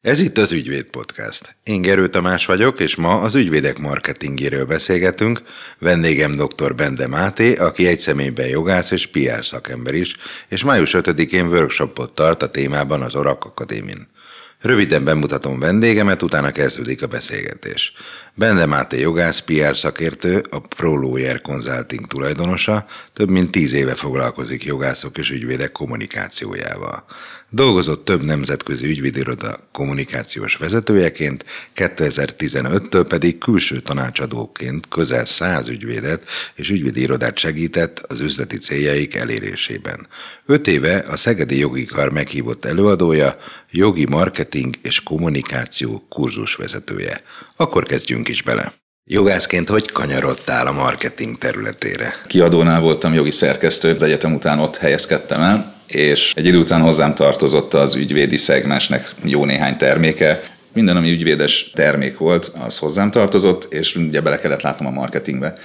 Ez 0.00 0.20
itt 0.20 0.38
az 0.38 0.52
Ügyvéd 0.52 0.84
Podcast. 0.84 1.56
Én 1.62 1.82
Gerő 1.82 2.08
Tamás 2.08 2.46
vagyok, 2.46 2.80
és 2.80 2.96
ma 2.96 3.20
az 3.20 3.34
ügyvédek 3.34 3.78
marketingéről 3.78 4.64
beszélgetünk. 4.64 5.42
Vendégem 5.78 6.32
dr. 6.32 6.74
Bende 6.74 7.06
Máté, 7.06 7.54
aki 7.54 7.86
egy 7.86 8.00
személyben 8.00 8.48
jogász 8.48 8.90
és 8.90 9.06
PR 9.06 9.44
szakember 9.44 9.94
is, 9.94 10.16
és 10.48 10.64
május 10.64 10.94
5-én 10.98 11.46
workshopot 11.46 12.14
tart 12.14 12.42
a 12.42 12.50
témában 12.50 13.02
az 13.02 13.14
Orak 13.14 13.44
Akadémin. 13.44 14.08
Röviden 14.60 15.04
bemutatom 15.04 15.58
vendégemet, 15.58 16.22
utána 16.22 16.50
kezdődik 16.50 17.02
a 17.02 17.06
beszélgetés. 17.06 17.92
Bende 18.38 18.66
Máté 18.66 19.00
jogász, 19.00 19.38
PR 19.40 19.76
szakértő, 19.76 20.44
a 20.50 20.58
ProLawyer 20.60 21.40
Consulting 21.40 22.06
tulajdonosa, 22.06 22.86
több 23.12 23.30
mint 23.30 23.50
tíz 23.50 23.72
éve 23.72 23.94
foglalkozik 23.94 24.64
jogászok 24.64 25.18
és 25.18 25.30
ügyvédek 25.30 25.72
kommunikációjával. 25.72 27.04
Dolgozott 27.50 28.04
több 28.04 28.22
nemzetközi 28.22 28.86
ügyvédiroda 28.86 29.68
kommunikációs 29.72 30.56
vezetőjeként, 30.56 31.44
2015-től 31.76 33.04
pedig 33.08 33.38
külső 33.38 33.80
tanácsadóként 33.80 34.88
közel 34.88 35.24
100 35.24 35.68
ügyvédet 35.68 36.22
és 36.54 36.70
ügyvédi 36.70 37.08
segített 37.34 37.98
az 37.98 38.20
üzleti 38.20 38.58
céljaik 38.58 39.14
elérésében. 39.14 40.06
Öt 40.46 40.66
éve 40.66 41.04
a 41.08 41.16
Szegedi 41.16 41.58
Jogi 41.58 41.84
Kar 41.84 42.12
meghívott 42.12 42.64
előadója, 42.64 43.36
jogi 43.70 44.06
marketing 44.06 44.74
és 44.82 45.02
kommunikáció 45.02 46.06
kurzus 46.08 46.54
vezetője. 46.54 47.22
Akkor 47.56 47.84
kezdjünk 47.84 48.27
is 48.28 48.42
bele. 48.42 48.72
Jogászként 49.10 49.68
hogy 49.68 49.90
kanyarodtál 49.92 50.66
a 50.66 50.72
marketing 50.72 51.38
területére? 51.38 52.14
Kiadónál 52.26 52.80
voltam 52.80 53.14
jogi 53.14 53.30
szerkesztő, 53.30 53.94
az 53.94 54.02
egyetem 54.02 54.34
után 54.34 54.58
ott 54.58 54.76
helyezkedtem 54.76 55.42
el, 55.42 55.74
és 55.86 56.32
egy 56.36 56.46
idő 56.46 56.58
után 56.58 56.80
hozzám 56.80 57.14
tartozott 57.14 57.74
az 57.74 57.94
ügyvédi 57.94 58.36
szegmensnek 58.36 59.14
jó 59.24 59.44
néhány 59.44 59.76
terméke. 59.76 60.40
Minden, 60.72 60.96
ami 60.96 61.10
ügyvédes 61.10 61.70
termék 61.74 62.18
volt, 62.18 62.52
az 62.66 62.78
hozzám 62.78 63.10
tartozott, 63.10 63.72
és 63.72 63.96
ugye 63.96 64.20
bele 64.20 64.38
kellett 64.38 64.62
látnom 64.62 64.88
a 64.88 65.00
marketingbe 65.00 65.58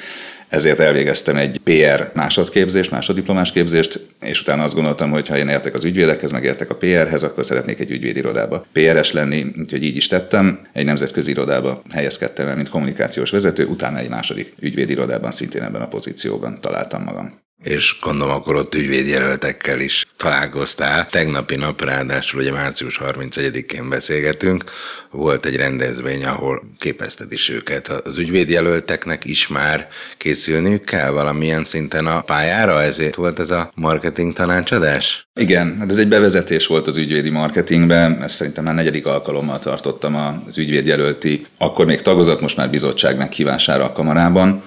ezért 0.53 0.79
elvégeztem 0.79 1.37
egy 1.37 1.59
PR 1.63 2.11
másodképzést, 2.13 2.91
másoddiplomás 2.91 3.51
képzést, 3.51 4.07
és 4.21 4.41
utána 4.41 4.63
azt 4.63 4.73
gondoltam, 4.73 5.11
hogy 5.11 5.27
ha 5.27 5.37
én 5.37 5.47
értek 5.47 5.73
az 5.73 5.83
ügyvédekhez, 5.83 6.31
meg 6.31 6.43
értek 6.43 6.69
a 6.69 6.75
PR-hez, 6.75 7.23
akkor 7.23 7.45
szeretnék 7.45 7.79
egy 7.79 7.91
ügyvédirodába 7.91 8.65
PRS 8.71 9.11
lenni, 9.11 9.45
úgyhogy 9.59 9.83
így 9.83 9.95
is 9.95 10.07
tettem. 10.07 10.67
Egy 10.73 10.85
nemzetközi 10.85 11.31
irodába 11.31 11.81
helyezkedtem 11.91 12.47
el, 12.47 12.55
mint 12.55 12.69
kommunikációs 12.69 13.29
vezető, 13.29 13.65
utána 13.65 13.97
egy 13.97 14.09
második 14.09 14.53
ügyvédirodában 14.59 15.31
szintén 15.31 15.63
ebben 15.63 15.81
a 15.81 15.87
pozícióban 15.87 16.57
találtam 16.61 17.03
magam 17.03 17.41
és 17.63 17.97
gondolom 18.01 18.33
akkor 18.33 18.55
ott 18.55 18.75
ügyvédjelöltekkel 18.75 19.79
is 19.79 20.05
találkoztál. 20.17 21.07
Tegnapi 21.09 21.55
nap 21.55 21.81
ráadásul 21.85 22.41
ugye 22.41 22.51
március 22.51 22.99
31-én 23.03 23.89
beszélgetünk, 23.89 24.63
volt 25.11 25.45
egy 25.45 25.55
rendezvény, 25.55 26.25
ahol 26.25 26.63
képezted 26.79 27.31
is 27.31 27.49
őket. 27.49 27.87
Az 27.87 28.17
ügyvédjelölteknek 28.17 29.25
is 29.25 29.47
már 29.47 29.87
készülniük 30.17 30.83
kell 30.83 31.09
valamilyen 31.09 31.65
szinten 31.65 32.05
a 32.05 32.21
pályára, 32.21 32.81
ezért 32.81 33.15
volt 33.15 33.39
ez 33.39 33.51
a 33.51 33.71
marketing 33.75 34.33
tanácsadás? 34.33 35.27
Igen, 35.35 35.77
hát 35.79 35.91
ez 35.91 35.97
egy 35.97 36.07
bevezetés 36.07 36.67
volt 36.67 36.87
az 36.87 36.97
ügyvédi 36.97 37.29
marketingben, 37.29 38.23
ezt 38.23 38.35
szerintem 38.35 38.63
már 38.63 38.73
negyedik 38.73 39.05
alkalommal 39.05 39.59
tartottam 39.59 40.15
az 40.47 40.57
ügyvédjelölti, 40.57 41.45
akkor 41.57 41.85
még 41.85 42.01
tagozat, 42.01 42.41
most 42.41 42.57
már 42.57 42.69
bizottság 42.69 43.17
meghívására 43.17 43.83
a 43.83 43.91
kamarában 43.91 44.63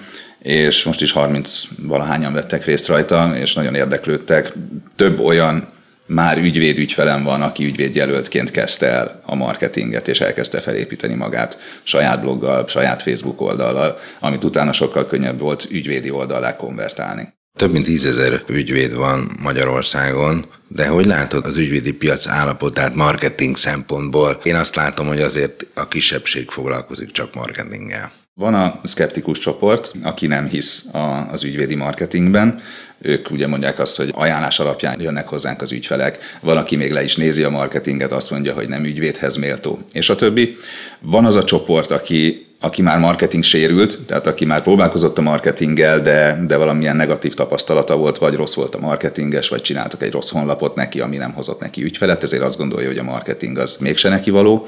és 0.47 0.83
most 0.83 1.01
is 1.01 1.11
30 1.11 1.63
valahányan 1.81 2.33
vettek 2.33 2.65
részt 2.65 2.87
rajta, 2.87 3.31
és 3.35 3.53
nagyon 3.53 3.75
érdeklődtek. 3.75 4.53
Több 4.95 5.19
olyan 5.19 5.69
már 6.05 6.37
ügyvéd 6.37 6.77
ügyfelem 6.77 7.23
van, 7.23 7.41
aki 7.41 7.65
ügyvédjelöltként 7.65 8.51
kezdte 8.51 8.87
el 8.87 9.21
a 9.25 9.35
marketinget, 9.35 10.07
és 10.07 10.19
elkezdte 10.19 10.59
felépíteni 10.59 11.13
magát 11.13 11.57
saját 11.83 12.21
bloggal, 12.21 12.67
saját 12.67 13.01
Facebook 13.01 13.41
oldallal, 13.41 13.99
amit 14.19 14.43
utána 14.43 14.73
sokkal 14.73 15.07
könnyebb 15.07 15.39
volt 15.39 15.67
ügyvédi 15.69 16.09
oldalá 16.09 16.55
konvertálni. 16.55 17.33
Több 17.57 17.71
mint 17.71 17.85
tízezer 17.85 18.41
ügyvéd 18.47 18.95
van 18.95 19.31
Magyarországon, 19.41 20.45
de 20.67 20.87
hogy 20.87 21.05
látod 21.05 21.45
az 21.45 21.57
ügyvédi 21.57 21.93
piac 21.93 22.27
állapotát 22.27 22.95
marketing 22.95 23.55
szempontból? 23.55 24.39
Én 24.43 24.55
azt 24.55 24.75
látom, 24.75 25.07
hogy 25.07 25.21
azért 25.21 25.67
a 25.73 25.87
kisebbség 25.87 26.49
foglalkozik 26.49 27.11
csak 27.11 27.33
marketinggel. 27.33 28.11
Van 28.39 28.53
a 28.53 28.79
szkeptikus 28.83 29.37
csoport, 29.37 29.91
aki 30.03 30.27
nem 30.27 30.47
hisz 30.47 30.85
az 31.31 31.43
ügyvédi 31.43 31.75
marketingben, 31.75 32.61
ők 33.01 33.31
ugye 33.31 33.47
mondják 33.47 33.79
azt, 33.79 33.95
hogy 33.95 34.11
ajánlás 34.15 34.59
alapján 34.59 35.01
jönnek 35.01 35.27
hozzánk 35.27 35.61
az 35.61 35.71
ügyfelek, 35.71 36.19
valaki 36.41 36.75
még 36.75 36.91
le 36.91 37.03
is 37.03 37.15
nézi 37.15 37.43
a 37.43 37.49
marketinget, 37.49 38.11
azt 38.11 38.31
mondja, 38.31 38.53
hogy 38.53 38.67
nem 38.67 38.83
ügyvédhez 38.83 39.35
méltó, 39.35 39.79
és 39.93 40.09
a 40.09 40.15
többi. 40.15 40.57
Van 40.99 41.25
az 41.25 41.35
a 41.35 41.43
csoport, 41.43 41.91
aki 41.91 42.45
aki 42.59 42.81
már 42.81 42.99
marketing 42.99 43.43
sérült, 43.43 43.99
tehát 44.05 44.27
aki 44.27 44.45
már 44.45 44.63
próbálkozott 44.63 45.17
a 45.17 45.21
marketinggel, 45.21 46.01
de, 46.01 46.43
de 46.47 46.57
valamilyen 46.57 46.95
negatív 46.95 47.33
tapasztalata 47.33 47.95
volt, 47.97 48.17
vagy 48.17 48.33
rossz 48.33 48.53
volt 48.53 48.75
a 48.75 48.79
marketinges, 48.79 49.49
vagy 49.49 49.61
csináltak 49.61 50.01
egy 50.01 50.11
rossz 50.11 50.29
honlapot 50.29 50.75
neki, 50.75 50.99
ami 50.99 51.17
nem 51.17 51.33
hozott 51.33 51.59
neki 51.59 51.83
ügyfelet, 51.83 52.23
ezért 52.23 52.43
azt 52.43 52.57
gondolja, 52.57 52.87
hogy 52.87 52.97
a 52.97 53.03
marketing 53.03 53.57
az 53.57 53.77
mégse 53.79 54.09
neki 54.09 54.29
való 54.29 54.67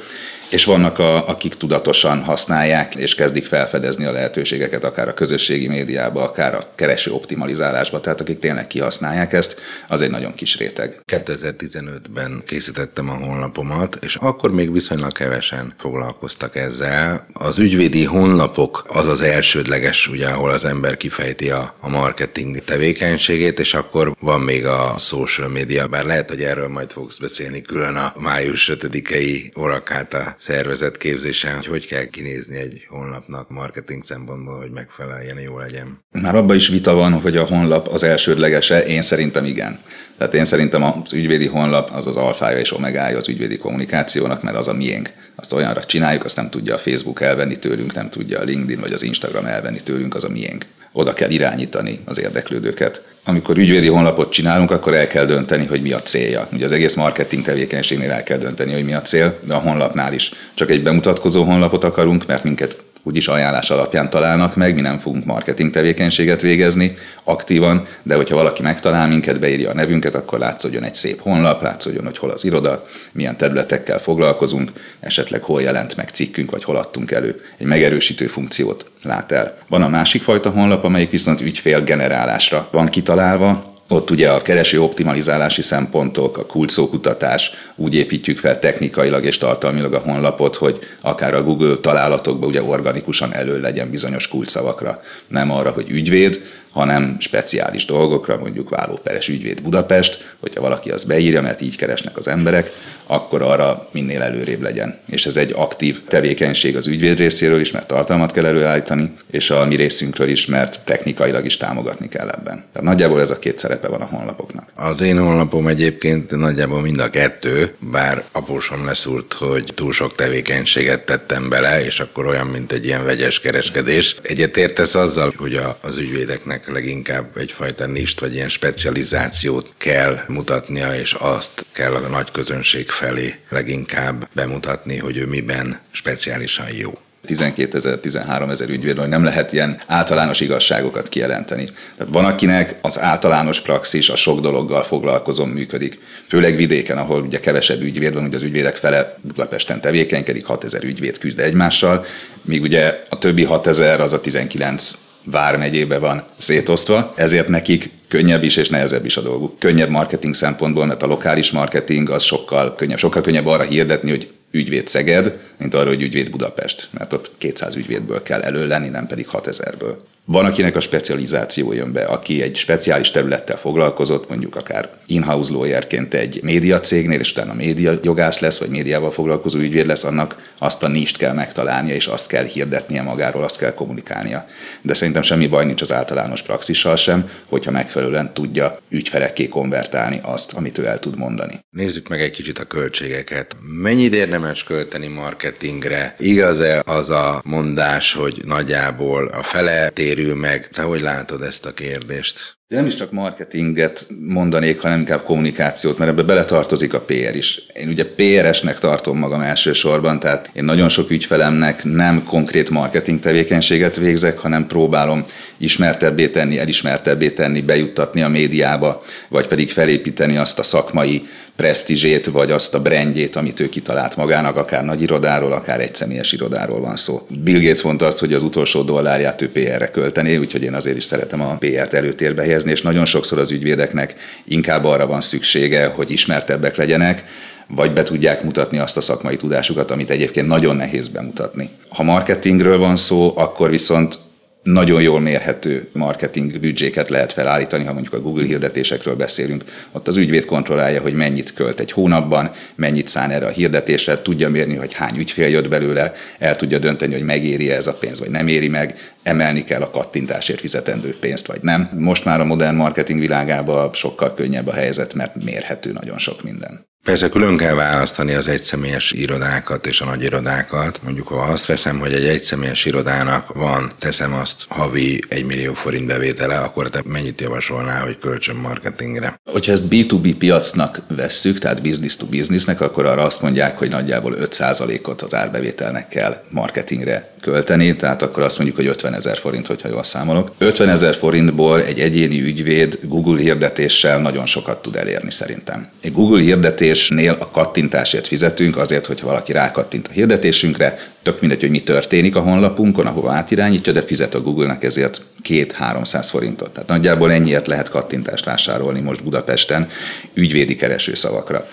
és 0.49 0.63
vannak, 0.63 0.99
a, 0.99 1.27
akik 1.27 1.53
tudatosan 1.53 2.23
használják, 2.23 2.95
és 2.95 3.15
kezdik 3.15 3.45
felfedezni 3.45 4.05
a 4.05 4.11
lehetőségeket, 4.11 4.83
akár 4.83 5.07
a 5.07 5.13
közösségi 5.13 5.67
médiába, 5.67 6.23
akár 6.23 6.55
a 6.55 6.67
kereső 6.75 7.11
optimalizálásba, 7.11 7.99
tehát 7.99 8.21
akik 8.21 8.39
tényleg 8.39 8.67
kihasználják 8.67 9.33
ezt, 9.33 9.55
az 9.87 10.01
egy 10.01 10.09
nagyon 10.09 10.33
kis 10.33 10.57
réteg. 10.57 11.01
2015-ben 11.11 12.41
készítettem 12.45 13.09
a 13.09 13.13
honlapomat, 13.13 13.97
és 14.01 14.15
akkor 14.15 14.51
még 14.51 14.73
viszonylag 14.73 15.11
kevesen 15.11 15.73
foglalkoztak 15.77 16.55
ezzel. 16.55 17.25
Az 17.33 17.59
ügyvédi 17.59 18.03
honlapok 18.03 18.85
az 18.87 19.07
az 19.07 19.21
elsődleges, 19.21 20.07
ugye, 20.07 20.27
ahol 20.27 20.49
az 20.49 20.65
ember 20.65 20.97
kifejti 20.97 21.49
a, 21.49 21.73
a 21.79 21.89
marketing 21.89 22.63
tevékenységét, 22.63 23.59
és 23.59 23.73
akkor 23.73 24.15
van 24.19 24.41
még 24.41 24.65
a 24.65 24.95
social 24.97 25.49
media, 25.49 25.87
bár 25.87 26.05
lehet, 26.05 26.29
hogy 26.29 26.41
erről 26.41 26.67
majd 26.67 26.91
fogsz 26.91 27.17
beszélni 27.17 27.61
külön 27.61 27.95
a 27.95 28.13
május 28.19 28.71
5-i 28.73 29.53
Orakáta 29.53 30.35
szervezet 30.39 30.97
képzésen, 30.97 31.55
hogy 31.55 31.65
hogy 31.65 31.87
kell 31.87 32.05
kinézni 32.05 32.57
egy 32.57 32.85
honlapnak 32.89 33.49
marketing 33.49 34.03
szempontból, 34.03 34.57
hogy 34.57 34.71
megfeleljen, 34.71 35.39
jó 35.39 35.57
legyen. 35.57 36.03
Már 36.11 36.35
abban 36.35 36.55
is 36.55 36.67
vita 36.67 36.93
van, 36.93 37.13
hogy 37.13 37.37
a 37.37 37.45
honlap 37.45 37.87
az 37.87 38.03
elsődlegese, 38.03 38.85
én 38.85 39.01
szerintem 39.01 39.45
igen. 39.45 39.79
Tehát 40.19 40.33
én 40.33 40.45
szerintem 40.45 40.83
az 40.83 41.13
ügyvédi 41.13 41.47
honlap 41.47 41.89
az 41.93 42.07
az 42.07 42.15
alfája 42.15 42.57
és 42.57 42.73
omegája 42.73 43.17
az 43.17 43.27
ügyvédi 43.27 43.57
kommunikációnak, 43.57 44.43
mert 44.43 44.57
az 44.57 44.67
a 44.67 44.73
miénk. 44.73 45.09
Azt 45.35 45.53
olyanra 45.53 45.83
csináljuk, 45.83 46.23
azt 46.23 46.35
nem 46.35 46.49
tudja 46.49 46.73
a 46.73 46.77
Facebook 46.77 47.21
elvenni 47.21 47.57
tőlünk, 47.57 47.93
nem 47.93 48.09
tudja 48.09 48.39
a 48.39 48.43
LinkedIn 48.43 48.79
vagy 48.79 48.93
az 48.93 49.01
Instagram 49.01 49.45
elvenni 49.45 49.81
tőlünk, 49.81 50.15
az 50.15 50.23
a 50.23 50.29
miénk. 50.29 50.65
Oda 50.91 51.13
kell 51.13 51.29
irányítani 51.29 51.99
az 52.05 52.19
érdeklődőket. 52.19 53.01
Amikor 53.23 53.57
ügyvédi 53.57 53.87
honlapot 53.87 54.31
csinálunk, 54.31 54.71
akkor 54.71 54.93
el 54.93 55.07
kell 55.07 55.25
dönteni, 55.25 55.65
hogy 55.65 55.81
mi 55.81 55.91
a 55.91 56.01
célja. 56.01 56.47
Ugye 56.53 56.65
az 56.65 56.71
egész 56.71 56.95
marketing 56.95 57.43
tevékenységnél 57.43 58.11
el 58.11 58.23
kell 58.23 58.37
dönteni, 58.37 58.73
hogy 58.73 58.85
mi 58.85 58.93
a 58.93 59.01
cél, 59.01 59.39
de 59.47 59.53
a 59.53 59.59
honlapnál 59.59 60.13
is. 60.13 60.31
Csak 60.53 60.71
egy 60.71 60.83
bemutatkozó 60.83 61.43
honlapot 61.43 61.83
akarunk, 61.83 62.25
mert 62.25 62.43
minket 62.43 62.77
úgyis 63.03 63.27
ajánlás 63.27 63.69
alapján 63.69 64.09
találnak 64.09 64.55
meg, 64.55 64.75
mi 64.75 64.81
nem 64.81 64.99
fogunk 64.99 65.25
marketing 65.25 65.71
tevékenységet 65.71 66.41
végezni 66.41 66.95
aktívan, 67.23 67.87
de 68.03 68.15
hogyha 68.15 68.35
valaki 68.35 68.61
megtalál 68.61 69.07
minket, 69.07 69.39
beírja 69.39 69.69
a 69.69 69.73
nevünket, 69.73 70.15
akkor 70.15 70.39
látszódjon 70.39 70.83
egy 70.83 70.95
szép 70.95 71.21
honlap, 71.21 71.61
látszódjon, 71.61 72.05
hogy 72.05 72.17
hol 72.17 72.29
az 72.29 72.45
iroda, 72.45 72.85
milyen 73.11 73.37
területekkel 73.37 73.99
foglalkozunk, 73.99 74.71
esetleg 74.99 75.41
hol 75.41 75.61
jelent 75.61 75.95
meg 75.95 76.09
cikkünk, 76.09 76.51
vagy 76.51 76.63
hol 76.63 76.75
adtunk 76.75 77.11
elő. 77.11 77.41
Egy 77.57 77.67
megerősítő 77.67 78.27
funkciót 78.27 78.85
lát 79.03 79.31
el. 79.31 79.57
Van 79.67 79.81
a 79.81 79.89
másik 79.89 80.21
fajta 80.21 80.49
honlap, 80.49 80.83
amelyik 80.83 81.09
viszont 81.09 81.41
ügyfél 81.41 81.83
generálásra 81.83 82.67
van 82.71 82.89
kitalálva, 82.89 83.68
ott 83.91 84.09
ugye 84.09 84.29
a 84.29 84.41
kereső 84.41 84.81
optimalizálási 84.81 85.61
szempontok, 85.61 86.37
a 86.37 86.45
kulcsszókutatás, 86.45 87.51
úgy 87.75 87.95
építjük 87.95 88.37
fel 88.37 88.59
technikailag 88.59 89.25
és 89.25 89.37
tartalmilag 89.37 89.93
a 89.93 89.99
honlapot, 89.99 90.55
hogy 90.55 90.79
akár 91.01 91.33
a 91.33 91.43
Google 91.43 91.75
találatokban 91.75 92.49
ugye 92.49 92.63
organikusan 92.63 93.33
elő 93.33 93.59
legyen 93.59 93.89
bizonyos 93.89 94.27
kulcsszavakra. 94.27 95.01
Nem 95.27 95.51
arra, 95.51 95.71
hogy 95.71 95.89
ügyvéd, 95.89 96.41
hanem 96.71 97.15
speciális 97.19 97.85
dolgokra, 97.85 98.37
mondjuk 98.37 98.69
vállóperes 98.69 99.27
ügyvéd 99.27 99.61
Budapest, 99.61 100.35
hogyha 100.39 100.61
valaki 100.61 100.89
azt 100.89 101.07
beírja, 101.07 101.41
mert 101.41 101.61
így 101.61 101.75
keresnek 101.75 102.17
az 102.17 102.27
emberek, 102.27 102.71
akkor 103.05 103.41
arra 103.41 103.89
minél 103.91 104.21
előrébb 104.21 104.61
legyen. 104.61 104.99
És 105.07 105.25
ez 105.25 105.37
egy 105.37 105.53
aktív 105.55 106.01
tevékenység 106.07 106.75
az 106.75 106.87
ügyvéd 106.87 107.17
részéről 107.17 107.59
is, 107.59 107.71
mert 107.71 107.87
tartalmat 107.87 108.31
kell 108.31 108.45
előállítani, 108.45 109.13
és 109.31 109.49
a 109.49 109.65
mi 109.65 109.75
részünkről 109.75 110.29
is, 110.29 110.45
mert 110.45 110.79
technikailag 110.83 111.45
is 111.45 111.57
támogatni 111.57 112.07
kell 112.07 112.29
ebben. 112.29 112.63
Tehát 112.73 112.87
nagyjából 112.87 113.21
ez 113.21 113.29
a 113.29 113.39
két 113.39 113.59
szerepe 113.59 113.87
van 113.87 114.01
a 114.01 114.05
honlapoknak. 114.05 114.69
Az 114.75 115.01
én 115.01 115.19
honlapom 115.19 115.67
egyébként 115.67 116.31
nagyjából 116.31 116.81
mind 116.81 116.99
a 116.99 117.09
kettő, 117.09 117.75
bár 117.91 118.23
apósom 118.31 118.85
leszúrt, 118.85 119.33
hogy 119.33 119.63
túl 119.75 119.91
sok 119.91 120.15
tevékenységet 120.15 121.05
tettem 121.05 121.49
bele, 121.49 121.85
és 121.85 121.99
akkor 121.99 122.25
olyan, 122.25 122.47
mint 122.47 122.71
egy 122.71 122.85
ilyen 122.85 123.05
vegyes 123.05 123.39
kereskedés. 123.39 124.15
Egyetértesz 124.21 124.95
azzal, 124.95 125.33
hogy 125.37 125.59
az 125.81 125.97
ügyvédeknek 125.97 126.58
leginkább 126.67 127.37
egyfajta 127.37 127.85
nist, 127.85 128.19
vagy 128.19 128.33
ilyen 128.33 128.49
specializációt 128.49 129.73
kell 129.77 130.19
mutatnia, 130.27 130.95
és 130.95 131.13
azt 131.13 131.65
kell 131.73 131.93
a 131.93 132.07
nagy 132.07 132.31
közönség 132.31 132.89
felé 132.89 133.35
leginkább 133.49 134.29
bemutatni, 134.33 134.97
hogy 134.97 135.17
ő 135.17 135.25
miben 135.25 135.79
speciálisan 135.91 136.67
jó. 136.79 136.97
12 137.25 137.77
ezer, 137.77 137.97
13 137.97 138.49
ezer 138.49 138.69
ügyvéd, 138.69 138.97
hogy 138.97 139.07
nem 139.07 139.23
lehet 139.23 139.53
ilyen 139.53 139.81
általános 139.87 140.39
igazságokat 140.39 141.09
kijelenteni. 141.09 141.65
Tehát 141.97 142.13
van, 142.13 142.25
akinek 142.25 142.75
az 142.81 142.99
általános 142.99 143.61
praxis 143.61 144.09
a 144.09 144.15
sok 144.15 144.39
dologgal 144.39 144.83
foglalkozom 144.83 145.49
működik. 145.49 145.99
Főleg 146.27 146.55
vidéken, 146.55 146.97
ahol 146.97 147.21
ugye 147.21 147.39
kevesebb 147.39 147.81
ügyvéd 147.81 148.13
van, 148.13 148.23
ugye 148.23 148.35
az 148.35 148.43
ügyvédek 148.43 148.75
fele 148.75 149.17
Budapesten 149.21 149.81
tevékenykedik, 149.81 150.45
6 150.45 150.63
ezer 150.63 150.83
ügyvéd 150.83 151.17
küzd 151.17 151.39
egymással, 151.39 152.05
míg 152.41 152.61
ugye 152.61 153.05
a 153.09 153.17
többi 153.17 153.43
6 153.43 153.67
ezer 153.67 154.01
az 154.01 154.13
a 154.13 154.21
19 154.21 154.91
vármegyébe 155.31 155.97
van 155.97 156.23
szétosztva, 156.37 157.13
ezért 157.15 157.47
nekik 157.47 157.89
könnyebb 158.07 158.43
is 158.43 158.55
és 158.55 158.69
nehezebb 158.69 159.05
is 159.05 159.17
a 159.17 159.21
dolguk. 159.21 159.59
Könnyebb 159.59 159.89
marketing 159.89 160.33
szempontból, 160.33 160.85
mert 160.85 161.03
a 161.03 161.07
lokális 161.07 161.51
marketing 161.51 162.09
az 162.09 162.23
sokkal 162.23 162.75
könnyebb. 162.75 162.97
Sokkal 162.97 163.21
könnyebb 163.21 163.45
arra 163.45 163.63
hirdetni, 163.63 164.09
hogy 164.09 164.31
ügyvéd 164.51 164.87
Szeged, 164.87 165.39
mint 165.57 165.73
arra, 165.73 165.87
hogy 165.87 166.01
ügyvéd 166.01 166.29
Budapest, 166.29 166.89
mert 166.91 167.13
ott 167.13 167.31
200 167.37 167.75
ügyvédből 167.75 168.23
kell 168.23 168.41
elő 168.41 168.67
lenni, 168.67 168.87
nem 168.87 169.07
pedig 169.07 169.27
6000-ből. 169.31 169.95
Van, 170.31 170.45
akinek 170.45 170.75
a 170.75 170.79
specializáció 170.79 171.73
jön 171.73 171.91
be, 171.91 172.03
aki 172.03 172.41
egy 172.41 172.55
speciális 172.55 173.11
területtel 173.11 173.57
foglalkozott, 173.57 174.29
mondjuk 174.29 174.55
akár 174.55 174.89
in-house 175.05 175.51
lawyerként 175.51 176.13
egy 176.13 176.39
média 176.43 176.79
cégnél, 176.79 177.19
és 177.19 177.31
utána 177.31 177.53
média 177.53 177.99
jogász 178.03 178.39
lesz, 178.39 178.59
vagy 178.59 178.69
médiával 178.69 179.11
foglalkozó 179.11 179.59
ügyvéd 179.59 179.85
lesz, 179.85 180.03
annak 180.03 180.51
azt 180.57 180.83
a 180.83 180.87
nist 180.87 181.17
kell 181.17 181.33
megtalálnia, 181.33 181.93
és 181.93 182.07
azt 182.07 182.27
kell 182.27 182.43
hirdetnie 182.43 183.01
magáról, 183.01 183.43
azt 183.43 183.57
kell 183.57 183.73
kommunikálnia. 183.73 184.47
De 184.81 184.93
szerintem 184.93 185.21
semmi 185.21 185.47
baj 185.47 185.65
nincs 185.65 185.81
az 185.81 185.91
általános 185.91 186.41
praxissal 186.41 186.95
sem, 186.95 187.29
hogyha 187.45 187.71
megfelelően 187.71 188.33
tudja 188.33 188.79
ügyfelekké 188.89 189.47
konvertálni 189.47 190.19
azt, 190.23 190.53
amit 190.53 190.77
ő 190.77 190.85
el 190.85 190.99
tud 190.99 191.17
mondani. 191.17 191.59
Nézzük 191.69 192.07
meg 192.07 192.21
egy 192.21 192.31
kicsit 192.31 192.59
a 192.59 192.63
költségeket. 192.63 193.55
Mennyit 193.81 194.13
érdemes 194.13 194.63
költeni 194.63 195.07
marketingre? 195.07 196.15
Igaz-e 196.17 196.81
az 196.85 197.09
a 197.09 197.41
mondás, 197.45 198.13
hogy 198.13 198.41
nagyjából 198.45 199.27
a 199.27 199.43
fele 199.43 199.89
tér 199.89 200.17
térül 200.19 200.35
meg. 200.35 200.67
Te 200.67 200.81
hogy 200.81 201.01
látod 201.01 201.41
ezt 201.41 201.65
a 201.65 201.73
kérdést? 201.73 202.58
De 202.69 202.75
nem 202.75 202.85
is 202.85 202.95
csak 202.95 203.11
marketinget 203.11 204.07
mondanék, 204.27 204.79
hanem 204.81 204.99
inkább 204.99 205.23
kommunikációt, 205.23 205.97
mert 205.97 206.11
ebbe 206.11 206.23
beletartozik 206.23 206.93
a 206.93 206.99
PR 206.99 207.35
is. 207.35 207.61
Én 207.73 207.89
ugye 207.89 208.05
PR-esnek 208.05 208.79
tartom 208.79 209.17
magam 209.17 209.41
elsősorban, 209.41 210.19
tehát 210.19 210.49
én 210.53 210.63
nagyon 210.63 210.89
sok 210.89 211.11
ügyfelemnek 211.11 211.83
nem 211.83 212.23
konkrét 212.23 212.69
marketing 212.69 213.19
tevékenységet 213.19 213.95
végzek, 213.95 214.37
hanem 214.37 214.67
próbálom 214.67 215.25
ismertebbé 215.57 216.27
tenni, 216.27 216.59
elismertebbé 216.59 217.29
tenni, 217.29 217.61
bejuttatni 217.61 218.21
a 218.21 218.27
médiába, 218.27 219.03
vagy 219.27 219.47
pedig 219.47 219.71
felépíteni 219.71 220.37
azt 220.37 220.59
a 220.59 220.63
szakmai 220.63 221.27
presztízsét, 221.59 222.25
vagy 222.25 222.51
azt 222.51 222.75
a 222.75 222.81
brandjét, 222.81 223.35
amit 223.35 223.59
ő 223.59 223.69
kitalált 223.69 224.15
magának, 224.15 224.55
akár 224.55 224.85
nagy 224.85 225.01
irodáról, 225.01 225.51
akár 225.51 225.79
egy 225.79 225.95
személyes 225.95 226.31
irodáról 226.31 226.79
van 226.79 226.95
szó. 226.95 227.27
Bill 227.43 227.59
Gates 227.59 227.81
mondta 227.81 228.05
azt, 228.05 228.19
hogy 228.19 228.33
az 228.33 228.43
utolsó 228.43 228.81
dollárját 228.81 229.41
ő 229.41 229.49
PR-re 229.49 229.89
költené, 229.91 230.37
úgyhogy 230.37 230.63
én 230.63 230.73
azért 230.73 230.97
is 230.97 231.03
szeretem 231.03 231.41
a 231.41 231.57
PR-t 231.57 231.93
előtérbe 231.93 232.41
helyezni, 232.41 232.57
és 232.67 232.81
nagyon 232.81 233.05
sokszor 233.05 233.39
az 233.39 233.51
ügyvédeknek 233.51 234.15
inkább 234.43 234.85
arra 234.85 235.07
van 235.07 235.21
szüksége, 235.21 235.85
hogy 235.85 236.11
ismertebbek 236.11 236.75
legyenek, 236.75 237.23
vagy 237.67 237.93
be 237.93 238.03
tudják 238.03 238.43
mutatni 238.43 238.77
azt 238.77 238.97
a 238.97 239.01
szakmai 239.01 239.35
tudásukat, 239.35 239.91
amit 239.91 240.09
egyébként 240.09 240.47
nagyon 240.47 240.75
nehéz 240.75 241.07
bemutatni. 241.07 241.69
Ha 241.89 242.03
marketingről 242.03 242.77
van 242.77 242.95
szó, 242.95 243.33
akkor 243.35 243.69
viszont 243.69 244.19
nagyon 244.63 245.01
jól 245.01 245.19
mérhető 245.19 245.89
marketing 245.93 246.59
büdzséket 246.59 247.09
lehet 247.09 247.33
felállítani, 247.33 247.83
ha 247.83 247.93
mondjuk 247.93 248.13
a 248.13 248.21
Google 248.21 248.45
hirdetésekről 248.45 249.15
beszélünk. 249.15 249.63
Ott 249.91 250.07
az 250.07 250.17
ügyvéd 250.17 250.45
kontrollálja, 250.45 251.01
hogy 251.01 251.13
mennyit 251.13 251.53
költ 251.53 251.79
egy 251.79 251.91
hónapban, 251.91 252.51
mennyit 252.75 253.07
szán 253.07 253.31
erre 253.31 253.45
a 253.45 253.49
hirdetésre, 253.49 254.21
tudja 254.21 254.49
mérni, 254.49 254.75
hogy 254.75 254.93
hány 254.93 255.17
ügyfél 255.17 255.47
jött 255.47 255.69
belőle, 255.69 256.13
el 256.39 256.55
tudja 256.55 256.79
dönteni, 256.79 257.13
hogy 257.13 257.23
megéri 257.23 257.71
ez 257.71 257.87
a 257.87 257.93
pénz, 257.93 258.19
vagy 258.19 258.29
nem 258.29 258.47
éri 258.47 258.67
meg, 258.67 259.13
emelni 259.23 259.63
kell 259.63 259.81
a 259.81 259.89
kattintásért 259.89 260.59
fizetendő 260.59 261.17
pénzt, 261.19 261.47
vagy 261.47 261.61
nem. 261.61 261.89
Most 261.97 262.25
már 262.25 262.39
a 262.39 262.45
modern 262.45 262.75
marketing 262.75 263.19
világában 263.19 263.93
sokkal 263.93 264.33
könnyebb 264.33 264.67
a 264.67 264.73
helyzet, 264.73 265.13
mert 265.13 265.43
mérhető 265.43 265.91
nagyon 265.91 266.17
sok 266.17 266.43
minden. 266.43 266.88
Persze 267.03 267.29
külön 267.29 267.57
kell 267.57 267.73
választani 267.73 268.33
az 268.33 268.47
egyszemélyes 268.47 269.11
irodákat 269.11 269.85
és 269.85 270.01
a 270.01 270.05
nagy 270.05 270.23
irodákat. 270.23 270.99
Mondjuk, 271.03 271.27
ha 271.27 271.35
azt 271.35 271.65
veszem, 271.65 271.99
hogy 271.99 272.13
egy 272.13 272.25
egyszemélyes 272.25 272.85
irodának 272.85 273.53
van, 273.53 273.91
teszem 273.97 274.33
azt 274.33 274.65
havi 274.67 275.23
1 275.27 275.45
millió 275.45 275.73
forint 275.73 276.07
bevétele, 276.07 276.57
akkor 276.57 276.89
te 276.89 277.01
mennyit 277.05 277.41
javasolnál, 277.41 278.03
hogy 278.03 278.17
költsön 278.17 278.55
marketingre? 278.55 279.39
Hogyha 279.51 279.71
ezt 279.71 279.83
B2B 279.89 280.35
piacnak 280.37 281.01
vesszük, 281.15 281.59
tehát 281.59 281.81
business 281.81 282.15
to 282.15 282.25
businessnek, 282.25 282.81
akkor 282.81 283.05
arra 283.05 283.23
azt 283.23 283.41
mondják, 283.41 283.77
hogy 283.77 283.89
nagyjából 283.89 284.35
5%-ot 284.39 285.21
az 285.21 285.33
árbevételnek 285.33 286.07
kell 286.07 286.43
marketingre 286.49 287.33
költeni, 287.41 287.95
tehát 287.95 288.21
akkor 288.21 288.43
azt 288.43 288.57
mondjuk, 288.57 288.77
hogy 288.77 288.87
50 288.87 289.13
ezer 289.13 289.37
forint, 289.37 289.67
hogyha 289.67 289.87
jól 289.87 290.03
számolok. 290.03 290.51
50 290.57 290.89
ezer 290.89 291.15
forintból 291.15 291.83
egy 291.83 291.99
egyéni 291.99 292.41
ügyvéd 292.41 292.99
Google 293.03 293.41
hirdetéssel 293.41 294.19
nagyon 294.19 294.45
sokat 294.45 294.81
tud 294.81 294.95
elérni 294.95 295.31
szerintem. 295.31 295.89
Egy 296.01 296.11
Google 296.11 296.41
hirdetésnél 296.89 297.35
a 297.39 297.49
kattintásért 297.49 298.27
fizetünk, 298.27 298.77
azért, 298.77 299.05
hogy 299.05 299.21
valaki 299.21 299.51
rákattint 299.51 300.07
a 300.07 300.11
hirdetésünkre, 300.11 300.97
tök 301.23 301.39
mindegy, 301.39 301.59
hogy 301.59 301.69
mi 301.69 301.83
történik 301.83 302.35
a 302.35 302.39
honlapunkon, 302.39 303.05
ahova 303.05 303.31
átirányítja, 303.31 303.93
de 303.93 304.01
fizet 304.01 304.33
a 304.33 304.41
Google-nak 304.41 304.83
ezért 304.83 305.21
2-300 305.49 306.27
forintot. 306.29 306.73
Tehát 306.73 306.89
nagyjából 306.89 307.31
ennyiért 307.31 307.67
lehet 307.67 307.89
kattintást 307.89 308.45
vásárolni 308.45 308.99
most 308.99 309.23
Budapesten 309.23 309.87
ügyvédi 310.33 310.75
keresőszavakra 310.75 311.67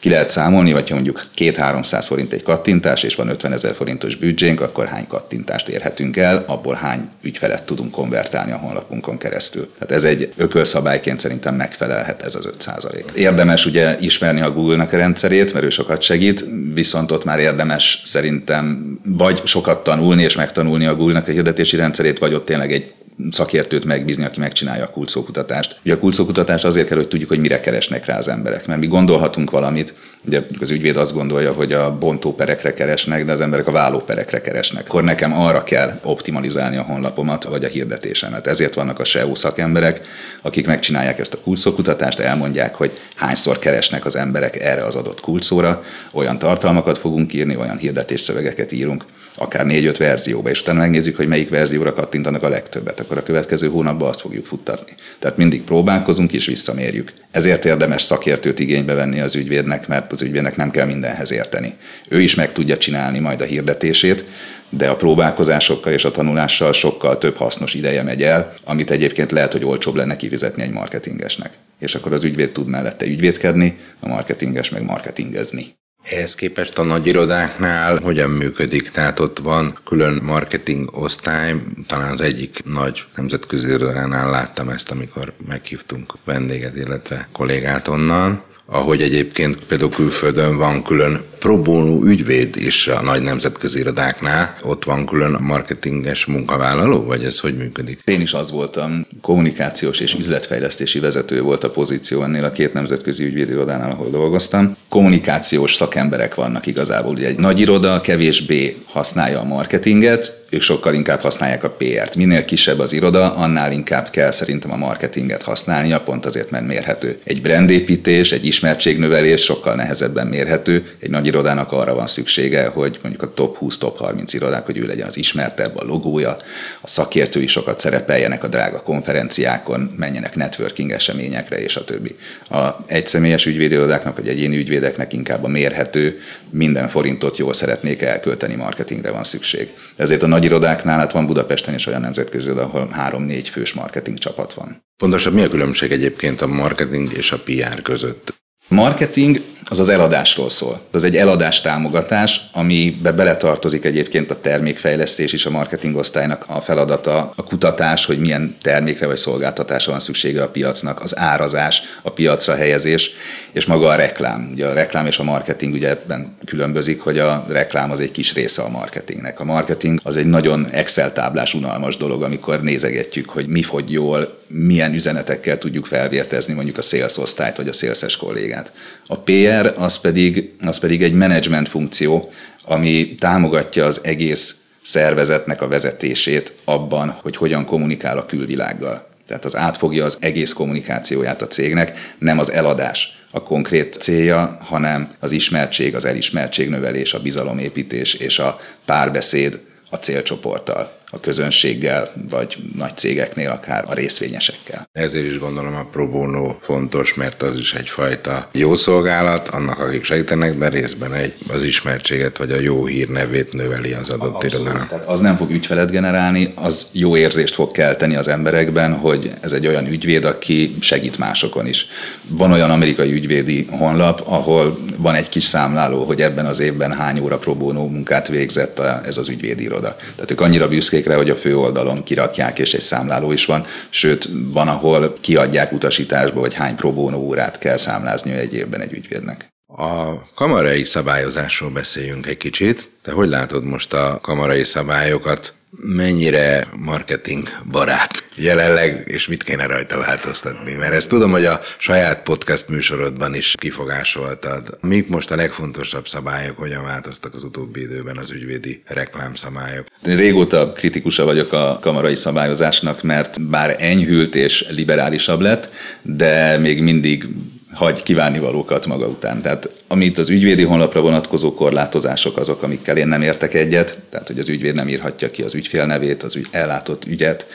ki 0.00 0.08
lehet 0.08 0.30
számolni, 0.30 0.70
ha 0.70 0.82
mondjuk 0.90 1.22
2-300 1.36 2.04
forint 2.06 2.32
egy 2.32 2.42
kattintás, 2.42 3.02
és 3.02 3.14
van 3.14 3.28
50 3.28 3.52
ezer 3.52 3.74
forintos 3.74 4.16
büdzsénk, 4.16 4.60
akkor 4.60 4.86
hány 4.86 5.06
kattintást 5.06 5.68
érhetünk 5.68 6.16
el, 6.16 6.44
abból 6.46 6.74
hány 6.74 7.08
ügyfelet 7.22 7.62
tudunk 7.62 7.90
konvertálni 7.90 8.52
a 8.52 8.56
honlapunkon 8.56 9.18
keresztül. 9.18 9.72
Tehát 9.78 9.94
ez 9.94 10.04
egy 10.04 10.32
ökölszabályként 10.36 11.20
szerintem 11.20 11.54
megfelelhet 11.54 12.22
ez 12.22 12.34
az 12.34 12.46
5 12.46 12.68
Érdemes 13.14 13.66
ugye 13.66 13.96
ismerni 14.00 14.40
a 14.40 14.52
Google-nak 14.52 14.92
a 14.92 14.96
rendszerét, 14.96 15.52
mert 15.52 15.64
ő 15.64 15.68
sokat 15.68 16.02
segít, 16.02 16.44
viszont 16.74 17.10
ott 17.10 17.24
már 17.24 17.38
érdemes 17.38 18.02
szerintem 18.04 18.98
vagy 19.04 19.40
sokat 19.44 19.84
tanulni 19.84 20.22
és 20.22 20.36
megtanulni 20.36 20.86
a 20.86 20.94
Google-nak 20.94 21.28
a 21.28 21.30
hirdetési 21.30 21.76
rendszerét, 21.76 22.18
vagy 22.18 22.34
ott 22.34 22.44
tényleg 22.44 22.72
egy 22.72 22.92
szakértőt 23.30 23.84
megbízni, 23.84 24.24
aki 24.24 24.40
megcsinálja 24.40 24.84
a 24.84 24.90
kulcókutatást. 24.90 25.76
Ugye 25.84 25.94
a 25.94 25.98
kulcókutatás 25.98 26.64
azért 26.64 26.88
kell, 26.88 26.96
hogy 26.96 27.08
tudjuk, 27.08 27.28
hogy 27.28 27.38
mire 27.38 27.60
keresnek 27.60 28.04
rá 28.04 28.18
az 28.18 28.28
emberek, 28.28 28.66
mert 28.66 28.80
mi 28.80 28.86
gondolhatunk 28.86 29.50
valamit, 29.50 29.94
Ugye 30.26 30.42
az 30.60 30.70
ügyvéd 30.70 30.96
azt 30.96 31.14
gondolja, 31.14 31.52
hogy 31.52 31.72
a 31.72 31.98
bontóperekre 31.98 32.74
keresnek, 32.74 33.24
de 33.24 33.32
az 33.32 33.40
emberek 33.40 33.66
a 33.66 33.70
vállóperekre 33.70 34.40
keresnek. 34.40 34.84
Akkor 34.88 35.02
nekem 35.02 35.40
arra 35.40 35.62
kell 35.62 36.00
optimalizálni 36.02 36.76
a 36.76 36.82
honlapomat, 36.82 37.44
vagy 37.44 37.64
a 37.64 37.68
hirdetésemet. 37.68 38.46
Ezért 38.46 38.74
vannak 38.74 38.98
a 38.98 39.04
SEO 39.04 39.34
szakemberek, 39.34 40.00
akik 40.42 40.66
megcsinálják 40.66 41.18
ezt 41.18 41.34
a 41.34 41.40
kulcókutatást, 41.40 42.18
elmondják, 42.18 42.74
hogy 42.74 42.98
hányszor 43.14 43.58
keresnek 43.58 44.04
az 44.04 44.16
emberek 44.16 44.60
erre 44.60 44.84
az 44.84 44.94
adott 44.94 45.20
kulcóra, 45.20 45.84
olyan 46.12 46.38
tartalmakat 46.38 46.98
fogunk 46.98 47.32
írni, 47.32 47.56
olyan 47.56 47.78
hirdetésszövegeket 47.78 48.72
írunk, 48.72 49.04
akár 49.40 49.66
négy-öt 49.66 49.96
verzióba, 49.96 50.50
és 50.50 50.60
utána 50.60 50.78
megnézzük, 50.78 51.16
hogy 51.16 51.28
melyik 51.28 51.48
verzióra 51.48 51.92
kattintanak 51.92 52.42
a 52.42 52.48
legtöbbet, 52.48 53.00
akkor 53.00 53.18
a 53.18 53.22
következő 53.22 53.68
hónapban 53.68 54.08
azt 54.08 54.20
fogjuk 54.20 54.46
futtatni. 54.46 54.92
Tehát 55.18 55.36
mindig 55.36 55.62
próbálkozunk 55.62 56.32
és 56.32 56.46
visszamérjük. 56.46 57.12
Ezért 57.30 57.64
érdemes 57.64 58.02
szakértőt 58.02 58.58
igénybe 58.58 58.94
venni 58.94 59.20
az 59.20 59.34
ügyvédnek, 59.34 59.88
mert 59.88 60.12
az 60.12 60.22
ügyvédnek 60.22 60.56
nem 60.56 60.70
kell 60.70 60.86
mindenhez 60.86 61.32
érteni. 61.32 61.74
Ő 62.08 62.20
is 62.20 62.34
meg 62.34 62.52
tudja 62.52 62.76
csinálni 62.76 63.18
majd 63.18 63.40
a 63.40 63.44
hirdetését, 63.44 64.24
de 64.68 64.88
a 64.88 64.96
próbálkozásokkal 64.96 65.92
és 65.92 66.04
a 66.04 66.10
tanulással 66.10 66.72
sokkal 66.72 67.18
több 67.18 67.36
hasznos 67.36 67.74
ideje 67.74 68.02
megy 68.02 68.22
el, 68.22 68.54
amit 68.64 68.90
egyébként 68.90 69.30
lehet, 69.30 69.52
hogy 69.52 69.64
olcsóbb 69.64 69.94
lenne 69.94 70.16
kifizetni 70.16 70.62
egy 70.62 70.72
marketingesnek. 70.72 71.52
És 71.78 71.94
akkor 71.94 72.12
az 72.12 72.24
ügyvéd 72.24 72.50
tud 72.50 72.66
mellette 72.66 73.06
ügyvédkedni, 73.06 73.78
a 74.00 74.08
marketinges 74.08 74.70
meg 74.70 74.82
marketingezni. 74.82 75.78
Ehhez 76.02 76.34
képest 76.34 76.78
a 76.78 76.82
nagy 76.82 77.06
irodáknál 77.06 77.98
hogyan 78.02 78.30
működik? 78.30 78.90
Tehát 78.90 79.20
ott 79.20 79.38
van 79.38 79.78
külön 79.84 80.20
marketing 80.22 80.96
osztály, 80.96 81.54
talán 81.86 82.12
az 82.12 82.20
egyik 82.20 82.62
nagy 82.64 83.04
nemzetközi 83.16 83.68
irodánál 83.68 84.30
láttam 84.30 84.68
ezt, 84.68 84.90
amikor 84.90 85.32
meghívtunk 85.46 86.12
vendéget, 86.24 86.76
illetve 86.76 87.28
kollégát 87.32 87.88
onnan 87.88 88.42
ahogy 88.70 89.02
egyébként 89.02 89.64
például 89.64 89.90
külföldön 89.90 90.56
van 90.56 90.82
külön 90.82 91.20
próbónú 91.40 92.04
ügyvéd 92.04 92.56
is 92.56 92.88
a 92.88 93.02
nagy 93.02 93.22
nemzetközi 93.22 93.78
irodáknál, 93.78 94.54
ott 94.62 94.84
van 94.84 95.06
külön 95.06 95.36
marketinges 95.40 96.26
munkavállaló, 96.26 97.04
vagy 97.04 97.24
ez 97.24 97.38
hogy 97.40 97.56
működik? 97.56 98.00
Én 98.04 98.20
is 98.20 98.32
az 98.32 98.50
voltam, 98.50 99.06
kommunikációs 99.22 100.00
és 100.00 100.14
üzletfejlesztési 100.14 100.98
vezető 100.98 101.42
volt 101.42 101.64
a 101.64 101.70
pozíció 101.70 102.22
ennél 102.22 102.44
a 102.44 102.52
két 102.52 102.72
nemzetközi 102.72 103.24
ügyvédirodánál, 103.24 103.90
ahol 103.90 104.10
dolgoztam. 104.10 104.76
Kommunikációs 104.88 105.74
szakemberek 105.74 106.34
vannak 106.34 106.66
igazából. 106.66 107.12
Ugye 107.12 107.26
egy 107.26 107.38
nagy 107.38 107.60
iroda 107.60 108.00
kevésbé 108.00 108.76
használja 108.86 109.40
a 109.40 109.44
marketinget, 109.44 110.40
ők 110.50 110.62
sokkal 110.62 110.94
inkább 110.94 111.20
használják 111.20 111.64
a 111.64 111.70
PR-t. 111.70 112.16
Minél 112.16 112.44
kisebb 112.44 112.78
az 112.78 112.92
iroda, 112.92 113.34
annál 113.34 113.72
inkább 113.72 114.10
kell 114.10 114.30
szerintem 114.30 114.72
a 114.72 114.76
marketinget 114.76 115.42
használnia, 115.42 116.00
pont 116.00 116.26
azért, 116.26 116.50
mert 116.50 116.66
mérhető. 116.66 117.18
Egy 117.24 117.42
brandépítés, 117.42 118.32
egy 118.32 118.44
ismertségnövelés 118.44 119.42
sokkal 119.42 119.74
nehezebben 119.74 120.26
mérhető. 120.26 120.84
Egy 120.98 121.10
nagy 121.10 121.29
irodának 121.30 121.72
arra 121.72 121.94
van 121.94 122.06
szüksége, 122.06 122.66
hogy 122.66 122.98
mondjuk 123.02 123.22
a 123.22 123.32
top 123.34 123.56
20, 123.56 123.78
top 123.78 123.98
30 123.98 124.32
irodák, 124.32 124.66
hogy 124.66 124.78
ő 124.78 124.86
legyen 124.86 125.06
az 125.06 125.16
ismertebb, 125.16 125.76
a 125.76 125.84
logója, 125.84 126.36
a 126.80 126.86
szakértői 126.86 127.46
sokat 127.46 127.80
szerepeljenek 127.80 128.44
a 128.44 128.48
drága 128.48 128.82
konferenciákon, 128.82 129.94
menjenek 129.96 130.34
networking 130.34 130.90
eseményekre, 130.90 131.60
és 131.62 131.76
a 131.76 131.84
többi. 131.84 132.16
A 132.50 132.68
egyszemélyes 132.86 133.46
ügyvédirodáknak, 133.46 134.16
vagy 134.16 134.28
egyéni 134.28 134.56
ügyvédeknek 134.56 135.12
inkább 135.12 135.44
a 135.44 135.48
mérhető, 135.48 136.20
minden 136.50 136.88
forintot 136.88 137.36
jól 137.36 137.52
szeretnék 137.52 138.02
elkölteni, 138.02 138.54
marketingre 138.54 139.10
van 139.10 139.24
szükség. 139.24 139.68
Ezért 139.96 140.22
a 140.22 140.26
nagy 140.26 140.44
irodáknál, 140.44 140.98
hát 140.98 141.12
van 141.12 141.26
Budapesten 141.26 141.74
is 141.74 141.86
olyan 141.86 142.00
nemzetközi, 142.00 142.50
ahol 142.50 142.88
három-négy 142.92 143.48
fős 143.48 143.72
marketing 143.72 144.18
csapat 144.18 144.54
van. 144.54 144.84
Pontosan 144.96 145.32
mi 145.32 145.42
a 145.42 145.48
különbség 145.48 145.92
egyébként 145.92 146.40
a 146.40 146.46
marketing 146.46 147.12
és 147.12 147.32
a 147.32 147.38
PR 147.44 147.82
között? 147.82 148.38
Marketing 148.68 149.40
az 149.70 149.78
az 149.78 149.88
eladásról 149.88 150.48
szól. 150.48 150.80
Az 150.90 151.04
egy 151.04 151.16
eladás 151.16 151.60
támogatás, 151.60 152.40
amibe 152.52 153.12
beletartozik 153.12 153.84
egyébként 153.84 154.30
a 154.30 154.40
termékfejlesztés 154.40 155.32
is 155.32 155.46
a 155.46 155.50
marketing 155.50 155.96
osztálynak 155.96 156.44
a 156.48 156.60
feladata, 156.60 157.32
a 157.36 157.42
kutatás, 157.42 158.04
hogy 158.04 158.18
milyen 158.18 158.56
termékre 158.62 159.06
vagy 159.06 159.16
szolgáltatásra 159.16 159.90
van 159.90 160.00
szüksége 160.00 160.42
a 160.42 160.48
piacnak, 160.48 161.02
az 161.02 161.18
árazás, 161.18 161.82
a 162.02 162.10
piacra 162.10 162.54
helyezés, 162.54 163.10
és 163.52 163.66
maga 163.66 163.88
a 163.88 163.94
reklám. 163.94 164.50
Ugye 164.52 164.66
a 164.66 164.72
reklám 164.72 165.06
és 165.06 165.18
a 165.18 165.22
marketing 165.22 165.74
ugye 165.74 165.88
ebben 165.88 166.36
különbözik, 166.44 167.00
hogy 167.00 167.18
a 167.18 167.44
reklám 167.48 167.90
az 167.90 168.00
egy 168.00 168.10
kis 168.10 168.34
része 168.34 168.62
a 168.62 168.68
marketingnek. 168.68 169.40
A 169.40 169.44
marketing 169.44 170.00
az 170.02 170.16
egy 170.16 170.26
nagyon 170.26 170.66
Excel 170.70 171.12
táblás, 171.12 171.54
unalmas 171.54 171.96
dolog, 171.96 172.22
amikor 172.22 172.62
nézegetjük, 172.62 173.28
hogy 173.28 173.46
mi 173.46 173.62
fogy 173.62 173.92
jól, 173.92 174.39
milyen 174.52 174.94
üzenetekkel 174.94 175.58
tudjuk 175.58 175.86
felvértezni 175.86 176.54
mondjuk 176.54 176.78
a 176.78 176.82
sales 176.82 177.16
osztályt 177.16 177.56
vagy 177.56 177.68
a 177.68 177.72
sales 177.72 178.16
kollégát. 178.16 178.72
A 179.06 179.18
PR 179.18 179.74
az 179.76 179.98
pedig, 179.98 180.52
az 180.60 180.78
pedig 180.78 181.02
egy 181.02 181.12
menedzsment 181.12 181.68
funkció, 181.68 182.30
ami 182.64 183.14
támogatja 183.14 183.84
az 183.84 184.00
egész 184.02 184.54
szervezetnek 184.82 185.62
a 185.62 185.68
vezetését 185.68 186.52
abban, 186.64 187.08
hogy 187.22 187.36
hogyan 187.36 187.64
kommunikál 187.64 188.18
a 188.18 188.26
külvilággal. 188.26 189.08
Tehát 189.26 189.44
az 189.44 189.56
átfogja 189.56 190.04
az 190.04 190.18
egész 190.20 190.52
kommunikációját 190.52 191.42
a 191.42 191.46
cégnek, 191.46 192.14
nem 192.18 192.38
az 192.38 192.52
eladás 192.52 193.18
a 193.30 193.42
konkrét 193.42 193.96
célja, 194.00 194.58
hanem 194.60 195.12
az 195.20 195.30
ismertség, 195.30 195.94
az 195.94 196.04
elismertség 196.04 196.68
növelés, 196.68 197.14
a 197.14 197.20
bizalomépítés 197.20 198.14
és 198.14 198.38
a 198.38 198.60
párbeszéd 198.84 199.60
a 199.90 199.96
célcsoporttal 199.96 200.98
a 201.12 201.20
közönséggel, 201.20 202.12
vagy 202.30 202.56
nagy 202.76 202.96
cégeknél, 202.96 203.50
akár 203.50 203.84
a 203.88 203.94
részvényesekkel. 203.94 204.88
Ezért 204.92 205.26
is 205.26 205.38
gondolom 205.38 205.74
a 205.74 205.88
pro 205.92 206.08
bono 206.08 206.52
fontos, 206.60 207.14
mert 207.14 207.42
az 207.42 207.56
is 207.56 207.74
egyfajta 207.74 208.48
jó 208.52 208.74
szolgálat, 208.74 209.48
annak, 209.48 209.78
akik 209.78 210.04
segítenek, 210.04 210.58
de 210.58 210.68
részben 210.68 211.14
egy, 211.14 211.34
az 211.48 211.64
ismertséget 211.64 212.36
vagy 212.36 212.52
a 212.52 212.60
jó 212.60 212.86
hírnevét 212.86 213.52
növeli 213.52 213.92
az 213.92 214.08
adott 214.08 214.42
irodának. 214.42 215.02
Az 215.06 215.20
nem 215.20 215.36
fog 215.36 215.50
ügyfelet 215.50 215.90
generálni, 215.90 216.52
az 216.54 216.86
jó 216.92 217.16
érzést 217.16 217.54
fog 217.54 217.72
kelteni 217.72 218.16
az 218.16 218.28
emberekben, 218.28 218.92
hogy 218.92 219.32
ez 219.40 219.52
egy 219.52 219.66
olyan 219.66 219.86
ügyvéd, 219.86 220.24
aki 220.24 220.76
segít 220.80 221.18
másokon 221.18 221.66
is. 221.66 221.86
Van 222.28 222.52
olyan 222.52 222.70
amerikai 222.70 223.12
ügyvédi 223.12 223.66
honlap, 223.70 224.22
ahol 224.24 224.78
van 224.96 225.14
egy 225.14 225.28
kis 225.28 225.44
számláló, 225.44 226.04
hogy 226.04 226.22
ebben 226.22 226.46
az 226.46 226.58
évben 226.58 226.92
hány 226.92 227.18
óra 227.20 227.38
pro 227.38 227.54
bono 227.54 227.86
munkát 227.86 228.28
végzett 228.28 228.78
ez 229.04 229.16
az 229.16 229.28
ügyvédi 229.28 229.62
iroda. 229.62 229.79
Tehát 229.80 230.30
ők 230.30 230.40
annyira 230.40 230.68
büszkék 230.68 231.00
cikkre, 231.00 231.16
hogy 231.16 231.30
a 231.30 231.36
főoldalon 231.36 232.02
kirakják, 232.02 232.58
és 232.58 232.74
egy 232.74 232.80
számláló 232.80 233.32
is 233.32 233.44
van, 233.44 233.66
sőt, 233.90 234.28
van, 234.52 234.68
ahol 234.68 235.18
kiadják 235.20 235.72
utasításba, 235.72 236.40
hogy 236.40 236.54
hány 236.54 236.76
próbónó 236.76 237.18
órát 237.18 237.58
kell 237.58 237.76
számlázni 237.76 238.32
egy 238.32 238.54
évben 238.54 238.80
egy 238.80 238.92
ügyvédnek. 238.92 239.48
A 239.66 240.24
kamarai 240.34 240.84
szabályozásról 240.84 241.70
beszéljünk 241.70 242.26
egy 242.26 242.36
kicsit. 242.36 242.90
Te 243.02 243.12
hogy 243.12 243.28
látod 243.28 243.64
most 243.64 243.92
a 243.92 244.18
kamarai 244.22 244.64
szabályokat? 244.64 245.54
Mennyire 245.70 246.68
marketing 246.76 247.48
barát 247.70 248.24
jelenleg, 248.36 249.02
és 249.06 249.28
mit 249.28 249.42
kéne 249.42 249.66
rajta 249.66 249.98
változtatni? 249.98 250.74
Mert 250.74 250.92
ezt 250.92 251.08
tudom, 251.08 251.30
hogy 251.30 251.44
a 251.44 251.60
saját 251.78 252.22
podcast 252.22 252.68
műsorodban 252.68 253.34
is 253.34 253.54
kifogásoltad. 253.58 254.78
Mik 254.80 255.08
most 255.08 255.30
a 255.30 255.36
legfontosabb 255.36 256.06
szabályok, 256.06 256.58
hogyan 256.58 256.84
változtak 256.84 257.34
az 257.34 257.42
utóbbi 257.42 257.80
időben 257.80 258.16
az 258.16 258.30
ügyvédi 258.30 258.82
reklámszabályok? 258.86 259.86
Én 260.06 260.16
régóta 260.16 260.72
kritikusa 260.72 261.24
vagyok 261.24 261.52
a 261.52 261.78
kamarai 261.82 262.16
szabályozásnak, 262.16 263.02
mert 263.02 263.42
bár 263.42 263.76
enyhült 263.78 264.34
és 264.34 264.64
liberálisabb 264.68 265.40
lett, 265.40 265.70
de 266.02 266.58
még 266.58 266.82
mindig 266.82 267.28
hagy 267.72 268.02
kívánnivalókat 268.02 268.86
maga 268.86 269.06
után. 269.06 269.42
Tehát 269.42 269.82
amit 269.86 270.18
az 270.18 270.28
ügyvédi 270.28 270.62
honlapra 270.62 271.00
vonatkozó 271.00 271.54
korlátozások 271.54 272.36
azok, 272.36 272.62
amikkel 272.62 272.96
én 272.96 273.08
nem 273.08 273.22
értek 273.22 273.54
egyet, 273.54 273.98
tehát 274.10 274.26
hogy 274.26 274.38
az 274.38 274.48
ügyvéd 274.48 274.74
nem 274.74 274.88
írhatja 274.88 275.30
ki 275.30 275.42
az 275.42 275.54
ügyfél 275.54 275.86
nevét, 275.86 276.22
az 276.22 276.36
ügy, 276.36 276.46
ellátott 276.50 277.04
ügyet, 277.04 277.46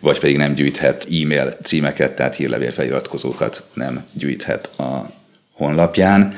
vagy 0.00 0.18
pedig 0.18 0.36
nem 0.36 0.54
gyűjthet 0.54 1.04
e-mail 1.04 1.56
címeket, 1.62 2.12
tehát 2.12 2.34
hírlevélfeliratkozókat 2.34 3.62
nem 3.74 4.04
gyűjthet 4.12 4.66
a 4.78 5.10
honlapján 5.52 6.34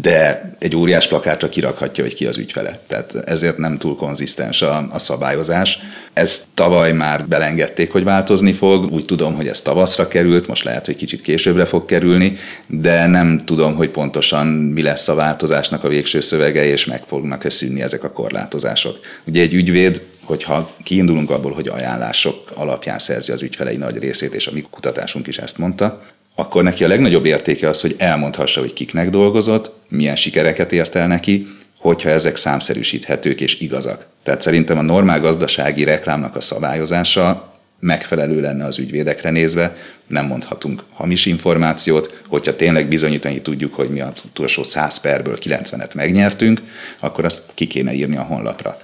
de 0.00 0.50
egy 0.58 0.76
óriás 0.76 1.08
plakátra 1.08 1.48
kirakhatja, 1.48 2.04
hogy 2.04 2.14
ki 2.14 2.26
az 2.26 2.36
ügyfele. 2.36 2.78
Tehát 2.86 3.14
ezért 3.14 3.58
nem 3.58 3.78
túl 3.78 3.96
konzisztens 3.96 4.62
a, 4.62 4.88
a 4.90 4.98
szabályozás. 4.98 5.78
Ezt 6.12 6.44
tavaly 6.54 6.92
már 6.92 7.26
belengedték, 7.28 7.92
hogy 7.92 8.04
változni 8.04 8.52
fog. 8.52 8.92
Úgy 8.92 9.04
tudom, 9.04 9.34
hogy 9.34 9.48
ez 9.48 9.60
tavaszra 9.60 10.08
került, 10.08 10.46
most 10.46 10.64
lehet, 10.64 10.86
hogy 10.86 10.96
kicsit 10.96 11.20
későbbre 11.20 11.64
fog 11.64 11.84
kerülni, 11.84 12.36
de 12.66 13.06
nem 13.06 13.40
tudom, 13.44 13.74
hogy 13.74 13.90
pontosan 13.90 14.46
mi 14.46 14.82
lesz 14.82 15.08
a 15.08 15.14
változásnak 15.14 15.84
a 15.84 15.88
végső 15.88 16.20
szövege, 16.20 16.64
és 16.64 16.84
meg 16.84 17.02
fognak-e 17.04 17.50
szűnni 17.50 17.82
ezek 17.82 18.04
a 18.04 18.12
korlátozások. 18.12 18.98
Ugye 19.24 19.40
egy 19.40 19.54
ügyvéd 19.54 20.02
hogyha 20.24 20.70
kiindulunk 20.82 21.30
abból, 21.30 21.52
hogy 21.52 21.68
ajánlások 21.68 22.50
alapján 22.54 22.98
szerzi 22.98 23.32
az 23.32 23.42
ügyfelei 23.42 23.76
nagy 23.76 23.98
részét, 23.98 24.34
és 24.34 24.46
a 24.46 24.52
mi 24.52 24.66
kutatásunk 24.70 25.26
is 25.26 25.38
ezt 25.38 25.58
mondta, 25.58 26.02
akkor 26.34 26.62
neki 26.62 26.84
a 26.84 26.88
legnagyobb 26.88 27.24
értéke 27.24 27.68
az, 27.68 27.80
hogy 27.80 27.94
elmondhassa, 27.98 28.60
hogy 28.60 28.72
kiknek 28.72 29.10
dolgozott, 29.10 29.72
milyen 29.88 30.16
sikereket 30.16 30.72
ért 30.72 30.94
el 30.94 31.06
neki, 31.06 31.46
hogyha 31.78 32.08
ezek 32.08 32.36
számszerűsíthetők 32.36 33.40
és 33.40 33.60
igazak. 33.60 34.06
Tehát 34.22 34.40
szerintem 34.40 34.78
a 34.78 34.82
normál 34.82 35.20
gazdasági 35.20 35.84
reklámnak 35.84 36.36
a 36.36 36.40
szabályozása 36.40 37.52
megfelelő 37.80 38.40
lenne 38.40 38.64
az 38.64 38.78
ügyvédekre 38.78 39.30
nézve, 39.30 39.76
nem 40.06 40.26
mondhatunk 40.26 40.82
hamis 40.92 41.26
információt, 41.26 42.22
hogyha 42.28 42.56
tényleg 42.56 42.88
bizonyítani 42.88 43.40
tudjuk, 43.40 43.74
hogy 43.74 43.88
mi 43.88 44.00
az 44.00 44.22
utolsó 44.24 44.62
100 44.62 44.96
perből 44.96 45.36
90-et 45.40 45.94
megnyertünk, 45.94 46.60
akkor 47.00 47.24
azt 47.24 47.42
ki 47.54 47.66
kéne 47.66 47.92
írni 47.92 48.16
a 48.16 48.22
honlapra. 48.22 48.80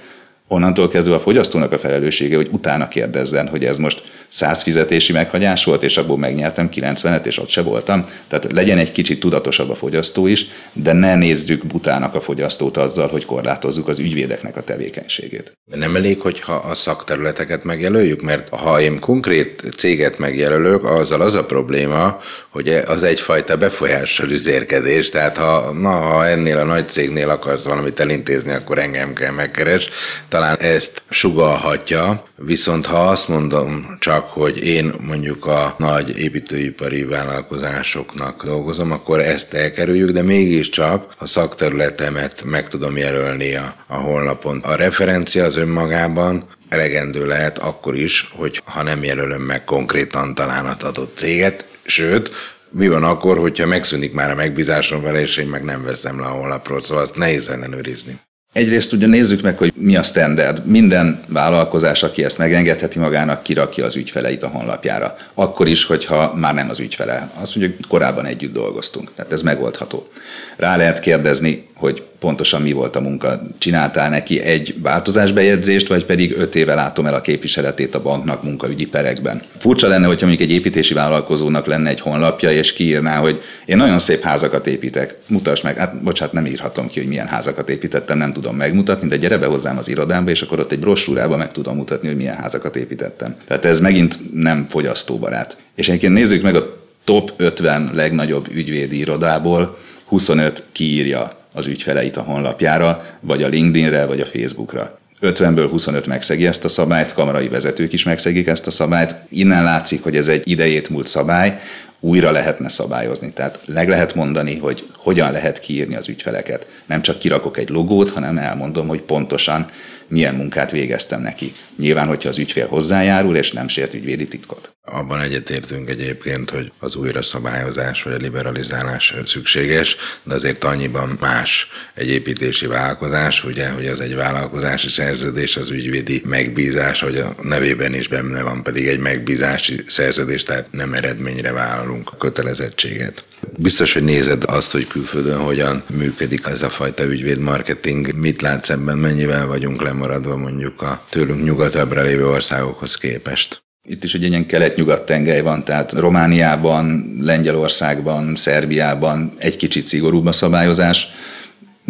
Onnantól 0.48 0.88
kezdve 0.88 1.14
a 1.14 1.20
fogyasztónak 1.20 1.72
a 1.72 1.78
felelőssége, 1.78 2.36
hogy 2.36 2.48
utána 2.50 2.88
kérdezzen, 2.88 3.48
hogy 3.48 3.64
ez 3.64 3.78
most 3.78 4.02
száz 4.30 4.62
fizetési 4.62 5.12
meghagyás 5.12 5.64
volt, 5.64 5.82
és 5.82 5.96
abból 5.96 6.18
megnyertem 6.18 6.68
90-et, 6.74 7.24
és 7.24 7.38
ott 7.38 7.48
se 7.48 7.62
voltam. 7.62 8.04
Tehát 8.28 8.52
legyen 8.52 8.78
egy 8.78 8.92
kicsit 8.92 9.20
tudatosabb 9.20 9.70
a 9.70 9.74
fogyasztó 9.74 10.26
is, 10.26 10.46
de 10.72 10.92
ne 10.92 11.14
nézzük 11.14 11.66
butának 11.66 12.14
a 12.14 12.20
fogyasztót 12.20 12.76
azzal, 12.76 13.08
hogy 13.08 13.24
korlátozzuk 13.24 13.88
az 13.88 13.98
ügyvédeknek 13.98 14.56
a 14.56 14.64
tevékenységét. 14.64 15.52
Nem 15.64 15.96
elég, 15.96 16.20
hogyha 16.20 16.52
a 16.52 16.74
szakterületeket 16.74 17.64
megjelöljük, 17.64 18.22
mert 18.22 18.48
ha 18.48 18.80
én 18.80 19.00
konkrét 19.00 19.62
céget 19.76 20.18
megjelölök, 20.18 20.84
azzal 20.84 21.20
az 21.20 21.34
a 21.34 21.44
probléma, 21.44 22.20
hogy 22.50 22.68
az 22.68 23.02
egyfajta 23.02 23.56
befolyással 23.56 24.30
üzérkedés, 24.30 25.08
tehát 25.08 25.36
ha, 25.36 25.72
na, 25.72 25.90
ha 25.90 26.26
ennél 26.26 26.58
a 26.58 26.64
nagy 26.64 26.86
cégnél 26.86 27.28
akarsz 27.28 27.64
valamit 27.64 28.00
elintézni, 28.00 28.52
akkor 28.52 28.78
engem 28.78 29.12
kell 29.12 29.32
megkeres. 29.32 29.88
Talán 30.28 30.56
ezt 30.58 31.02
sugalhatja, 31.10 32.24
viszont 32.36 32.86
ha 32.86 33.08
azt 33.08 33.28
mondom 33.28 33.96
csak, 34.00 34.28
hogy 34.28 34.66
én 34.66 34.92
mondjuk 35.06 35.46
a 35.46 35.74
nagy 35.78 36.18
építőipari 36.18 37.04
vállalkozásoknak 37.04 38.44
dolgozom, 38.44 38.92
akkor 38.92 39.20
ezt 39.20 39.54
elkerüljük, 39.54 40.10
de 40.10 40.22
mégiscsak 40.22 41.14
a 41.18 41.26
szakterületemet 41.26 42.42
meg 42.44 42.68
tudom 42.68 42.96
jelölni 42.96 43.54
a, 43.54 43.74
a 43.86 43.96
honlapon. 43.96 44.58
A 44.62 44.74
referencia 44.74 45.44
az 45.44 45.56
önmagában 45.56 46.44
elegendő 46.68 47.26
lehet 47.26 47.58
akkor 47.58 47.96
is, 47.96 48.28
hogy 48.36 48.62
ha 48.64 48.82
nem 48.82 49.04
jelölöm 49.04 49.42
meg 49.42 49.64
konkrétan 49.64 50.34
talán 50.34 50.66
adott 50.66 51.16
céget, 51.16 51.64
sőt, 51.82 52.30
mi 52.70 52.88
van 52.88 53.04
akkor, 53.04 53.38
hogyha 53.38 53.66
megszűnik 53.66 54.12
már 54.12 54.30
a 54.30 54.34
megbízásom 54.34 55.02
vele, 55.02 55.20
és 55.20 55.36
én 55.36 55.46
meg 55.46 55.64
nem 55.64 55.84
veszem 55.84 56.20
le 56.20 56.26
a 56.26 56.30
honlapról, 56.30 56.82
szóval 56.82 57.02
azt 57.02 57.16
nehéz 57.16 57.48
ellenőrizni. 57.48 58.20
Egyrészt 58.52 58.92
ugye 58.92 59.06
nézzük 59.06 59.42
meg, 59.42 59.58
hogy 59.58 59.72
mi 59.74 59.96
a 59.96 60.02
standard. 60.02 60.66
Minden 60.66 61.20
vállalkozás, 61.26 62.02
aki 62.02 62.24
ezt 62.24 62.38
megengedheti 62.38 62.98
magának, 62.98 63.42
kirakja 63.42 63.84
az 63.84 63.96
ügyfeleit 63.96 64.42
a 64.42 64.48
honlapjára. 64.48 65.16
Akkor 65.34 65.68
is, 65.68 65.84
hogyha 65.84 66.34
már 66.34 66.54
nem 66.54 66.70
az 66.70 66.78
ügyfele. 66.78 67.30
Azt 67.40 67.56
mondjuk, 67.56 67.88
korábban 67.88 68.26
együtt 68.26 68.52
dolgoztunk. 68.52 69.14
Tehát 69.14 69.32
ez 69.32 69.42
megoldható. 69.42 70.08
Rá 70.56 70.76
lehet 70.76 71.00
kérdezni, 71.00 71.68
hogy 71.74 72.02
pontosan 72.18 72.62
mi 72.62 72.72
volt 72.72 72.96
a 72.96 73.00
munka. 73.00 73.42
Csináltál 73.58 74.08
neki 74.08 74.40
egy 74.40 74.74
változásbejegyzést, 74.82 75.88
vagy 75.88 76.04
pedig 76.04 76.36
öt 76.36 76.54
éve 76.54 76.74
látom 76.74 77.06
el 77.06 77.14
a 77.14 77.20
képviseletét 77.20 77.94
a 77.94 78.02
banknak 78.02 78.42
munkaügyi 78.42 78.86
perekben. 78.86 79.42
Furcsa 79.58 79.88
lenne, 79.88 80.06
hogyha 80.06 80.26
mondjuk 80.26 80.48
egy 80.48 80.56
építési 80.56 80.94
vállalkozónak 80.94 81.66
lenne 81.66 81.88
egy 81.88 82.00
honlapja, 82.00 82.52
és 82.52 82.72
kiírná, 82.72 83.16
hogy 83.16 83.42
én 83.66 83.76
nagyon 83.76 83.98
szép 83.98 84.22
házakat 84.22 84.66
építek, 84.66 85.16
mutasd 85.28 85.64
meg. 85.64 85.76
Hát 85.76 86.02
bocsánat, 86.02 86.34
nem 86.34 86.46
írhatom 86.46 86.88
ki, 86.88 86.98
hogy 86.98 87.08
milyen 87.08 87.26
házakat 87.26 87.68
építettem, 87.68 88.18
nem 88.18 88.32
tudom 88.40 88.56
megmutatni, 88.56 89.08
de 89.08 89.16
gyere 89.16 89.38
be 89.38 89.46
hozzám 89.46 89.78
az 89.78 89.88
irodámba, 89.88 90.30
és 90.30 90.42
akkor 90.42 90.60
ott 90.60 90.72
egy 90.72 90.78
brossúrába 90.78 91.36
meg 91.36 91.52
tudom 91.52 91.76
mutatni, 91.76 92.08
hogy 92.08 92.16
milyen 92.16 92.36
házakat 92.36 92.76
építettem. 92.76 93.36
Tehát 93.46 93.64
ez 93.64 93.80
megint 93.80 94.18
nem 94.34 94.66
fogyasztóbarát. 94.70 95.56
És 95.74 95.88
egyébként 95.88 96.12
nézzük 96.12 96.42
meg 96.42 96.54
a 96.54 96.76
top 97.04 97.32
50 97.36 97.90
legnagyobb 97.94 98.48
ügyvédi 98.52 98.98
irodából, 98.98 99.78
25 100.04 100.62
kiírja 100.72 101.30
az 101.52 101.66
ügyfeleit 101.66 102.16
a 102.16 102.22
honlapjára, 102.22 103.04
vagy 103.20 103.42
a 103.42 103.48
LinkedInre, 103.48 104.06
vagy 104.06 104.20
a 104.20 104.26
Facebookra. 104.26 104.98
50-ből 105.22 105.66
25 105.70 106.06
megszegi 106.06 106.46
ezt 106.46 106.64
a 106.64 106.68
szabályt, 106.68 107.12
kamarai 107.12 107.48
vezetők 107.48 107.92
is 107.92 108.04
megszegik 108.04 108.46
ezt 108.46 108.66
a 108.66 108.70
szabályt. 108.70 109.14
Innen 109.28 109.64
látszik, 109.64 110.02
hogy 110.02 110.16
ez 110.16 110.28
egy 110.28 110.48
idejét 110.48 110.88
múlt 110.88 111.06
szabály, 111.06 111.60
újra 112.00 112.30
lehetne 112.30 112.68
szabályozni. 112.68 113.32
Tehát 113.32 113.58
meg 113.66 113.88
lehet 113.88 114.14
mondani, 114.14 114.58
hogy 114.58 114.90
hogyan 114.96 115.32
lehet 115.32 115.58
kiírni 115.58 115.96
az 115.96 116.08
ügyfeleket. 116.08 116.66
Nem 116.86 117.02
csak 117.02 117.18
kirakok 117.18 117.58
egy 117.58 117.68
logót, 117.68 118.10
hanem 118.10 118.38
elmondom, 118.38 118.88
hogy 118.88 119.00
pontosan 119.00 119.66
milyen 120.10 120.34
munkát 120.34 120.70
végeztem 120.70 121.20
neki. 121.22 121.52
Nyilván, 121.76 122.06
hogyha 122.06 122.28
az 122.28 122.38
ügyfél 122.38 122.66
hozzájárul, 122.66 123.36
és 123.36 123.52
nem 123.52 123.68
sért 123.68 123.94
ügyvédi 123.94 124.28
titkot. 124.28 124.74
Abban 124.84 125.20
egyetértünk 125.20 125.88
egyébként, 125.88 126.50
hogy 126.50 126.72
az 126.78 126.96
újra 126.96 127.22
szabályozás 127.22 128.02
vagy 128.02 128.12
a 128.12 128.16
liberalizálás 128.16 129.14
szükséges, 129.24 129.96
de 130.22 130.34
azért 130.34 130.64
annyiban 130.64 131.16
más 131.20 131.68
egy 131.94 132.08
építési 132.08 132.66
vállalkozás, 132.66 133.44
ugye, 133.44 133.68
hogy 133.68 133.86
az 133.86 134.00
egy 134.00 134.14
vállalkozási 134.14 134.88
szerződés, 134.88 135.56
az 135.56 135.70
ügyvédi 135.70 136.22
megbízás, 136.24 137.00
hogy 137.00 137.16
a 137.16 137.34
nevében 137.42 137.94
is 137.94 138.08
benne 138.08 138.42
van 138.42 138.62
pedig 138.62 138.86
egy 138.86 138.98
megbízási 138.98 139.84
szerződés, 139.86 140.42
tehát 140.42 140.68
nem 140.70 140.92
eredményre 140.92 141.52
vállalunk 141.52 142.10
a 142.12 142.16
kötelezettséget. 142.16 143.24
Biztos, 143.56 143.92
hogy 143.92 144.04
nézed 144.04 144.44
azt, 144.46 144.72
hogy 144.72 144.86
külföldön 144.86 145.38
hogyan 145.38 145.82
működik 145.86 146.46
ez 146.46 146.62
a 146.62 146.68
fajta 146.68 147.04
ügyvédmarketing. 147.04 148.14
Mit 148.14 148.42
látsz 148.42 148.70
ebben, 148.70 148.98
mennyivel 148.98 149.46
vagyunk 149.46 149.82
lemaradva 150.00 150.36
mondjuk 150.36 150.82
a 150.82 151.02
tőlünk 151.08 151.44
nyugatabbra 151.44 152.02
lévő 152.02 152.28
országokhoz 152.28 152.94
képest? 152.94 153.62
Itt 153.88 154.04
is 154.04 154.14
egy 154.14 154.22
ilyen 154.22 154.46
kelet-nyugat 154.46 155.06
tengely 155.06 155.40
van, 155.40 155.64
tehát 155.64 155.92
Romániában, 155.92 157.16
Lengyelországban, 157.20 158.36
Szerbiában 158.36 159.32
egy 159.38 159.56
kicsit 159.56 159.86
szigorúbb 159.86 160.26
a 160.26 160.32
szabályozás, 160.32 161.08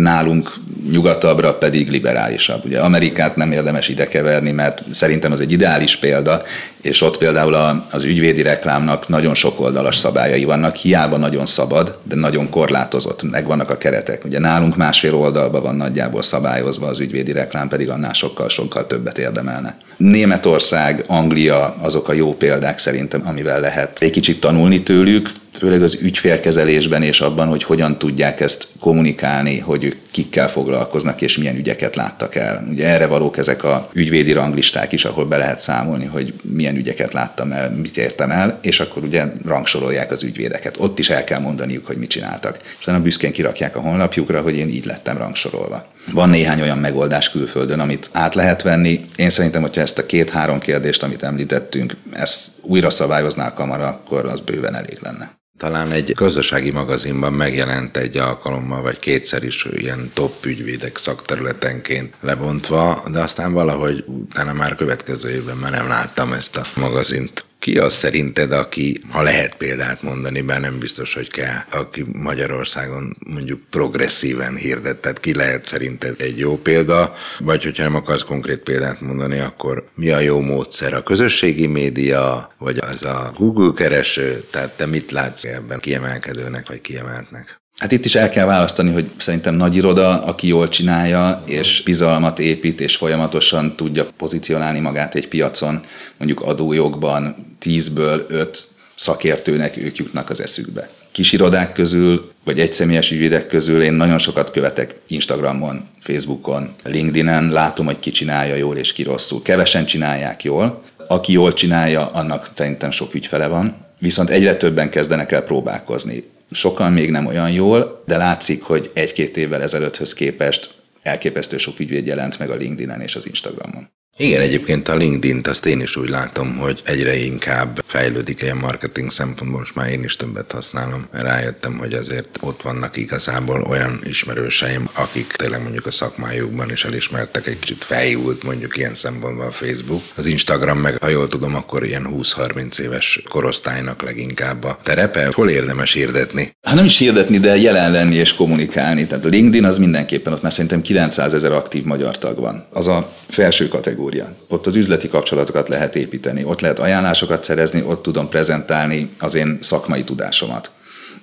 nálunk 0.03 0.55
nyugatabbra 0.91 1.55
pedig 1.55 1.91
liberálisabb. 1.91 2.65
Ugye 2.65 2.81
Amerikát 2.81 3.37
nem 3.37 3.53
érdemes 3.53 3.89
ide 3.89 4.09
keverni, 4.09 4.51
mert 4.51 4.83
szerintem 4.91 5.33
az 5.33 5.41
egy 5.41 5.53
ideális 5.53 5.97
példa, 5.97 6.43
és 6.81 7.03
ott 7.03 7.19
például 7.19 7.85
az 7.91 8.05
ügyvédi 8.05 8.43
reklámnak 8.43 9.09
nagyon 9.09 9.35
sok 9.35 9.61
oldalas 9.61 9.97
szabályai 9.97 10.45
vannak, 10.45 10.77
hiába 10.77 11.17
nagyon 11.17 11.47
szabad, 11.47 11.99
de 12.03 12.15
nagyon 12.15 12.51
korlátozott, 12.51 13.31
meg 13.31 13.47
vannak 13.47 13.71
a 13.71 13.77
keretek. 13.77 14.25
Ugye 14.25 14.39
nálunk 14.39 14.77
másfél 14.77 15.15
oldalban 15.15 15.63
van 15.63 15.77
nagyjából 15.77 16.23
szabályozva 16.23 16.87
az 16.87 17.01
ügyvédi 17.01 17.33
reklám, 17.33 17.69
pedig 17.69 17.91
annál 17.91 18.13
sokkal-sokkal 18.13 18.87
többet 18.87 19.19
érdemelne. 19.19 19.77
Németország, 19.97 21.05
Anglia 21.07 21.77
azok 21.81 22.09
a 22.09 22.13
jó 22.13 22.35
példák 22.35 22.79
szerintem, 22.79 23.23
amivel 23.25 23.61
lehet 23.61 23.99
egy 24.01 24.11
kicsit 24.11 24.41
tanulni 24.41 24.83
tőlük, 24.83 25.31
főleg 25.53 25.83
az 25.83 25.99
ügyfélkezelésben 26.01 27.03
és 27.03 27.21
abban, 27.21 27.49
hogy 27.49 27.63
hogyan 27.63 27.99
tudják 27.99 28.41
ezt 28.41 28.69
kommunikálni, 28.81 29.59
hogy 29.59 29.85
ők 29.85 29.97
kikkel 30.11 30.49
foglalkoznak 30.49 31.21
és 31.21 31.37
milyen 31.37 31.57
ügyeket 31.57 31.97
láttak 31.97 32.35
el. 32.35 32.67
Ugye 32.71 32.87
erre 32.87 33.07
valók 33.07 33.37
ezek 33.37 33.65
a 33.65 33.89
ügyvédi 33.93 34.33
ranglisták 34.33 34.93
is, 34.93 35.05
ahol 35.05 35.27
be 35.27 35.37
lehet 35.37 35.61
számolni, 35.61 36.05
hogy 36.05 36.35
milyen 36.43 36.77
ügyeket 36.77 37.13
láttam 37.13 37.53
el, 37.53 37.71
mit 37.71 37.97
értem 37.97 38.31
el, 38.31 38.59
és 38.63 38.81
akkor 38.81 39.03
ugye 39.03 39.25
rangsorolják 39.45 40.11
az 40.11 40.23
ügyvédeket. 40.23 40.77
Ott 40.79 40.99
is 40.99 41.11
el 41.11 41.25
kell 41.25 41.41
mondaniuk, 41.41 41.87
hogy 41.87 41.97
mit 41.97 42.11
csináltak. 42.11 42.57
És 42.63 42.83
utána 42.83 43.03
büszkén 43.03 43.33
kirakják 43.33 43.77
a 43.77 43.81
honlapjukra, 43.81 44.41
hogy 44.41 44.57
én 44.57 44.69
így 44.69 44.85
lettem 44.85 45.19
rangsorolva. 45.19 45.87
Van 46.13 46.29
néhány 46.29 46.61
olyan 46.61 46.79
megoldás 46.79 47.31
külföldön, 47.31 47.81
amit 47.81 48.11
át 48.13 48.35
lehet 48.35 48.63
venni. 48.63 49.09
Én 49.17 49.31
szerintem, 49.31 49.63
hogyha 49.63 49.81
ezt 49.81 49.99
a 49.99 50.07
két-három 50.07 50.59
kérdést, 50.59 51.03
amit 51.03 51.23
említettünk, 51.23 51.97
ezt 52.13 52.51
újra 52.61 52.91
szabályozná 52.91 53.47
a 53.47 53.55
kamara, 53.55 53.87
akkor 53.87 54.25
az 54.27 54.41
bőven 54.41 54.75
elég 54.75 54.99
lenne. 55.01 55.39
Talán 55.59 55.93
egy 55.93 56.13
gazdasági 56.13 56.71
magazinban 56.71 57.33
megjelent 57.33 57.97
egy 57.97 58.17
alkalommal, 58.17 58.83
vagy 58.83 58.99
kétszer 58.99 59.43
is 59.43 59.67
ilyen 59.73 60.11
top 60.15 60.47
ügyvédek 60.47 60.97
szakterületenként 60.97 62.15
lebontva, 62.21 63.03
de 63.13 63.21
aztán 63.21 63.53
valahogy 63.53 64.05
utána 64.07 64.53
már 64.53 64.75
következő 64.75 65.31
évben 65.31 65.57
már 65.57 65.71
nem 65.71 65.89
láttam 65.89 66.33
ezt 66.33 66.57
a 66.57 66.63
magazint. 66.75 67.45
Ki 67.61 67.79
az 67.79 67.93
szerinted, 67.93 68.51
aki, 68.51 69.03
ha 69.09 69.23
lehet 69.23 69.57
példát 69.57 70.03
mondani, 70.03 70.41
bár 70.41 70.61
nem 70.61 70.79
biztos, 70.79 71.15
hogy 71.15 71.31
kell, 71.31 71.57
aki 71.71 72.05
Magyarországon 72.13 73.17
mondjuk 73.27 73.61
progresszíven 73.71 74.57
hirdet, 74.57 74.97
tehát 74.97 75.21
ki 75.21 75.35
lehet 75.35 75.67
szerinted 75.67 76.21
egy 76.21 76.39
jó 76.39 76.57
példa, 76.57 77.15
vagy 77.39 77.63
hogyha 77.63 77.83
nem 77.83 77.95
akarsz 77.95 78.23
konkrét 78.23 78.59
példát 78.59 79.01
mondani, 79.01 79.39
akkor 79.39 79.85
mi 79.95 80.11
a 80.11 80.19
jó 80.19 80.41
módszer? 80.41 80.95
A 80.95 81.03
közösségi 81.03 81.67
média, 81.67 82.53
vagy 82.59 82.79
az 82.79 83.05
a 83.05 83.33
Google 83.37 83.73
kereső, 83.75 84.45
tehát 84.51 84.77
te 84.77 84.87
mit 84.87 85.11
látsz 85.11 85.45
ebben 85.45 85.81
kiemelkedőnek, 85.81 86.69
vagy 86.69 86.81
kiemeltnek? 86.81 87.60
Hát 87.81 87.93
itt 87.93 88.05
is 88.05 88.15
el 88.15 88.29
kell 88.31 88.47
választani, 88.47 88.93
hogy 88.93 89.11
szerintem 89.17 89.55
nagy 89.55 89.77
iroda, 89.77 90.23
aki 90.23 90.47
jól 90.47 90.69
csinálja, 90.69 91.43
és 91.47 91.83
bizalmat 91.85 92.39
épít, 92.39 92.81
és 92.81 92.97
folyamatosan 92.97 93.77
tudja 93.77 94.09
pozícionálni 94.17 94.81
magát 94.81 95.15
egy 95.15 95.29
piacon, 95.29 95.81
mondjuk 96.17 96.43
adójogban 96.43 97.37
10-ből 97.63 98.27
5 98.29 98.69
szakértőnek 98.97 99.77
ők 99.77 99.97
jutnak 99.97 100.31
az 100.31 100.41
eszükbe. 100.41 100.91
Kis 101.11 101.33
irodák 101.33 101.73
közül, 101.73 102.33
vagy 102.45 102.61
egyszemélyes 102.61 103.11
ügyvédek 103.11 103.47
közül 103.47 103.83
én 103.83 103.93
nagyon 103.93 104.19
sokat 104.19 104.51
követek 104.51 104.95
Instagramon, 105.07 105.83
Facebookon, 106.01 106.75
LinkedInen, 106.85 107.51
látom, 107.51 107.87
hogy 107.87 107.99
ki 107.99 108.11
csinálja 108.11 108.55
jól 108.55 108.77
és 108.77 108.93
ki 108.93 109.03
rosszul. 109.03 109.43
Kevesen 109.43 109.85
csinálják 109.85 110.45
jól. 110.45 110.83
Aki 111.09 111.33
jól 111.33 111.53
csinálja, 111.53 112.11
annak 112.11 112.51
szerintem 112.55 112.91
sok 112.91 113.15
ügyfele 113.15 113.47
van, 113.47 113.77
viszont 113.99 114.31
egyre 114.31 114.57
többen 114.57 114.91
kezdenek 114.91 115.33
el 115.33 115.43
próbálkozni 115.43 116.25
sokan 116.51 116.93
még 116.93 117.11
nem 117.11 117.27
olyan 117.27 117.51
jól, 117.51 118.03
de 118.07 118.17
látszik, 118.17 118.63
hogy 118.63 118.91
egy-két 118.95 119.37
évvel 119.37 119.63
ezelőtthöz 119.63 120.13
képest 120.13 120.75
elképesztő 121.03 121.59
sok 121.59 121.81
ügyvéd 121.81 122.07
jelent 122.07 122.39
meg 122.39 122.51
a 122.51 122.55
LinkedIn-en 122.55 123.01
és 123.01 123.17
az 123.17 123.27
Instagramon. 123.27 123.91
Igen, 124.23 124.41
egyébként 124.41 124.89
a 124.89 124.97
LinkedIn-t 124.97 125.47
azt 125.47 125.67
én 125.67 125.81
is 125.81 125.97
úgy 125.97 126.09
látom, 126.09 126.57
hogy 126.57 126.83
egyre 126.85 127.17
inkább 127.17 127.83
fejlődik 127.87 128.43
ilyen 128.43 128.57
marketing 128.57 129.11
szempontból, 129.11 129.59
most 129.59 129.75
már 129.75 129.91
én 129.91 130.05
is 130.05 130.17
többet 130.17 130.53
használom. 130.53 131.07
Rájöttem, 131.11 131.79
hogy 131.79 131.93
azért 131.93 132.39
ott 132.41 132.63
vannak 132.63 132.97
igazából 132.97 133.63
olyan 133.63 134.01
ismerőseim, 134.05 134.89
akik 134.93 135.27
tényleg 135.27 135.63
mondjuk 135.63 135.87
a 135.87 135.91
szakmájukban 135.91 136.71
is 136.71 136.85
elismertek, 136.85 137.47
egy 137.47 137.59
kicsit 137.59 137.85
fejült 137.85 138.43
mondjuk 138.43 138.77
ilyen 138.77 138.95
szempontból 138.95 139.47
a 139.47 139.51
Facebook. 139.51 140.03
Az 140.15 140.27
Instagram 140.27 140.79
meg, 140.79 140.97
ha 141.03 141.09
jól 141.09 141.29
tudom, 141.29 141.55
akkor 141.55 141.87
ilyen 141.87 142.09
20-30 142.11 142.79
éves 142.79 143.23
korosztálynak 143.29 144.03
leginkább 144.03 144.65
a 144.65 144.79
terepe. 144.83 145.31
Hol 145.33 145.51
érdemes 145.51 145.93
hirdetni? 145.93 146.51
Hát 146.63 146.75
nem 146.75 146.85
is 146.85 146.99
hirdetni, 146.99 147.39
de 147.39 147.57
jelen 147.57 147.91
lenni 147.91 148.15
és 148.15 148.35
kommunikálni. 148.35 149.07
Tehát 149.07 149.25
a 149.25 149.29
LinkedIn 149.29 149.65
az 149.65 149.79
mindenképpen 149.79 150.33
ott, 150.33 150.43
mert 150.43 150.55
szerintem 150.55 150.83
900 150.83 151.35
ezer 151.35 151.53
aktív 151.53 151.85
magyar 151.85 152.19
tag 152.19 152.41
van. 152.41 152.67
Az 152.71 152.87
a 152.87 153.13
felső 153.29 153.69
kategória 153.69 154.09
kategória. 154.11 154.37
Ott 154.49 154.67
az 154.67 154.75
üzleti 154.75 155.09
kapcsolatokat 155.09 155.69
lehet 155.69 155.97
építeni, 155.97 156.45
ott 156.45 156.61
lehet 156.61 156.79
ajánlásokat 156.79 157.45
szerezni, 157.45 157.83
ott 157.83 158.03
tudom 158.03 158.29
prezentálni 158.29 159.11
az 159.19 159.35
én 159.35 159.59
szakmai 159.61 160.05
tudásomat 160.05 160.71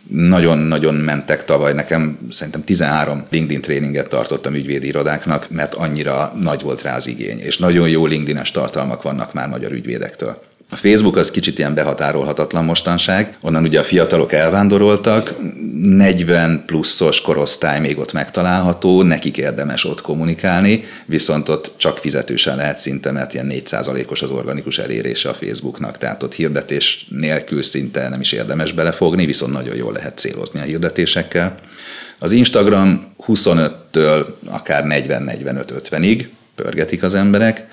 nagyon-nagyon 0.10 0.94
mentek 0.94 1.46
tavaly. 1.46 1.74
Nekem 1.74 2.18
szerintem 2.30 2.64
13 2.64 3.26
LinkedIn 3.30 3.62
tréninget 3.62 4.10
tartottam 4.10 4.54
ügyvédi 4.54 4.88
irodáknak, 4.88 5.50
mert 5.50 5.74
annyira 5.74 6.34
nagy 6.42 6.62
volt 6.62 6.82
rá 6.82 6.96
az 6.96 7.08
igény, 7.08 7.40
és 7.40 7.58
nagyon 7.58 7.90
jó 7.90 8.06
LinkedIn-es 8.06 8.52
tartalmak 8.52 9.02
vannak 9.02 9.34
már 9.34 9.48
magyar 9.48 9.72
ügyvédektől. 9.72 10.42
A 10.70 10.76
Facebook 10.76 11.16
az 11.16 11.32
kicsit 11.32 11.58
ilyen 11.58 11.74
behatárolhatatlan 11.74 12.66
mostanság, 12.66 13.38
onnan 13.42 13.64
ugye 13.64 13.80
a 13.80 13.84
fiatalok 13.84 14.32
elvándoroltak, 14.32 15.34
40 15.82 16.64
pluszos 16.66 17.22
korosztály 17.22 17.80
még 17.80 17.98
ott 17.98 18.14
megtalálható, 18.14 19.02
nekik 19.02 19.38
érdemes 19.38 19.86
ott 19.86 20.02
kommunikálni, 20.02 20.84
viszont 21.06 21.50
ott 21.50 21.72
csak 21.78 21.98
fizetősen 21.98 22.56
lehet 22.56 22.80
szinte, 22.80 23.12
mert 23.12 23.34
ilyen 23.34 23.52
4%-os 23.52 24.22
az 24.22 24.30
organikus 24.30 24.78
elérése 24.78 25.30
a 25.30 25.34
Facebooknak, 25.34 25.98
tehát 25.98 26.24
ott 26.24 26.34
hirdetés 26.34 27.08
nélkül 27.10 27.64
szinte 27.64 28.10
nem 28.10 28.22
is 28.22 28.32
érdemes 28.32 28.72
belefogni, 28.72 29.26
viszont 29.26 29.54
nagyon 29.54 29.76
jól 29.76 29.94
lehet 29.94 30.18
célozni 30.18 30.60
a 30.60 30.64
hirdetésekkel. 30.64 31.56
Az 32.20 32.32
Instagram 32.32 33.14
25-től 33.28 34.26
akár 34.46 34.84
40-45-50-ig 34.88 36.26
pörgetik 36.56 37.04
az 37.04 37.14
emberek, 37.14 37.68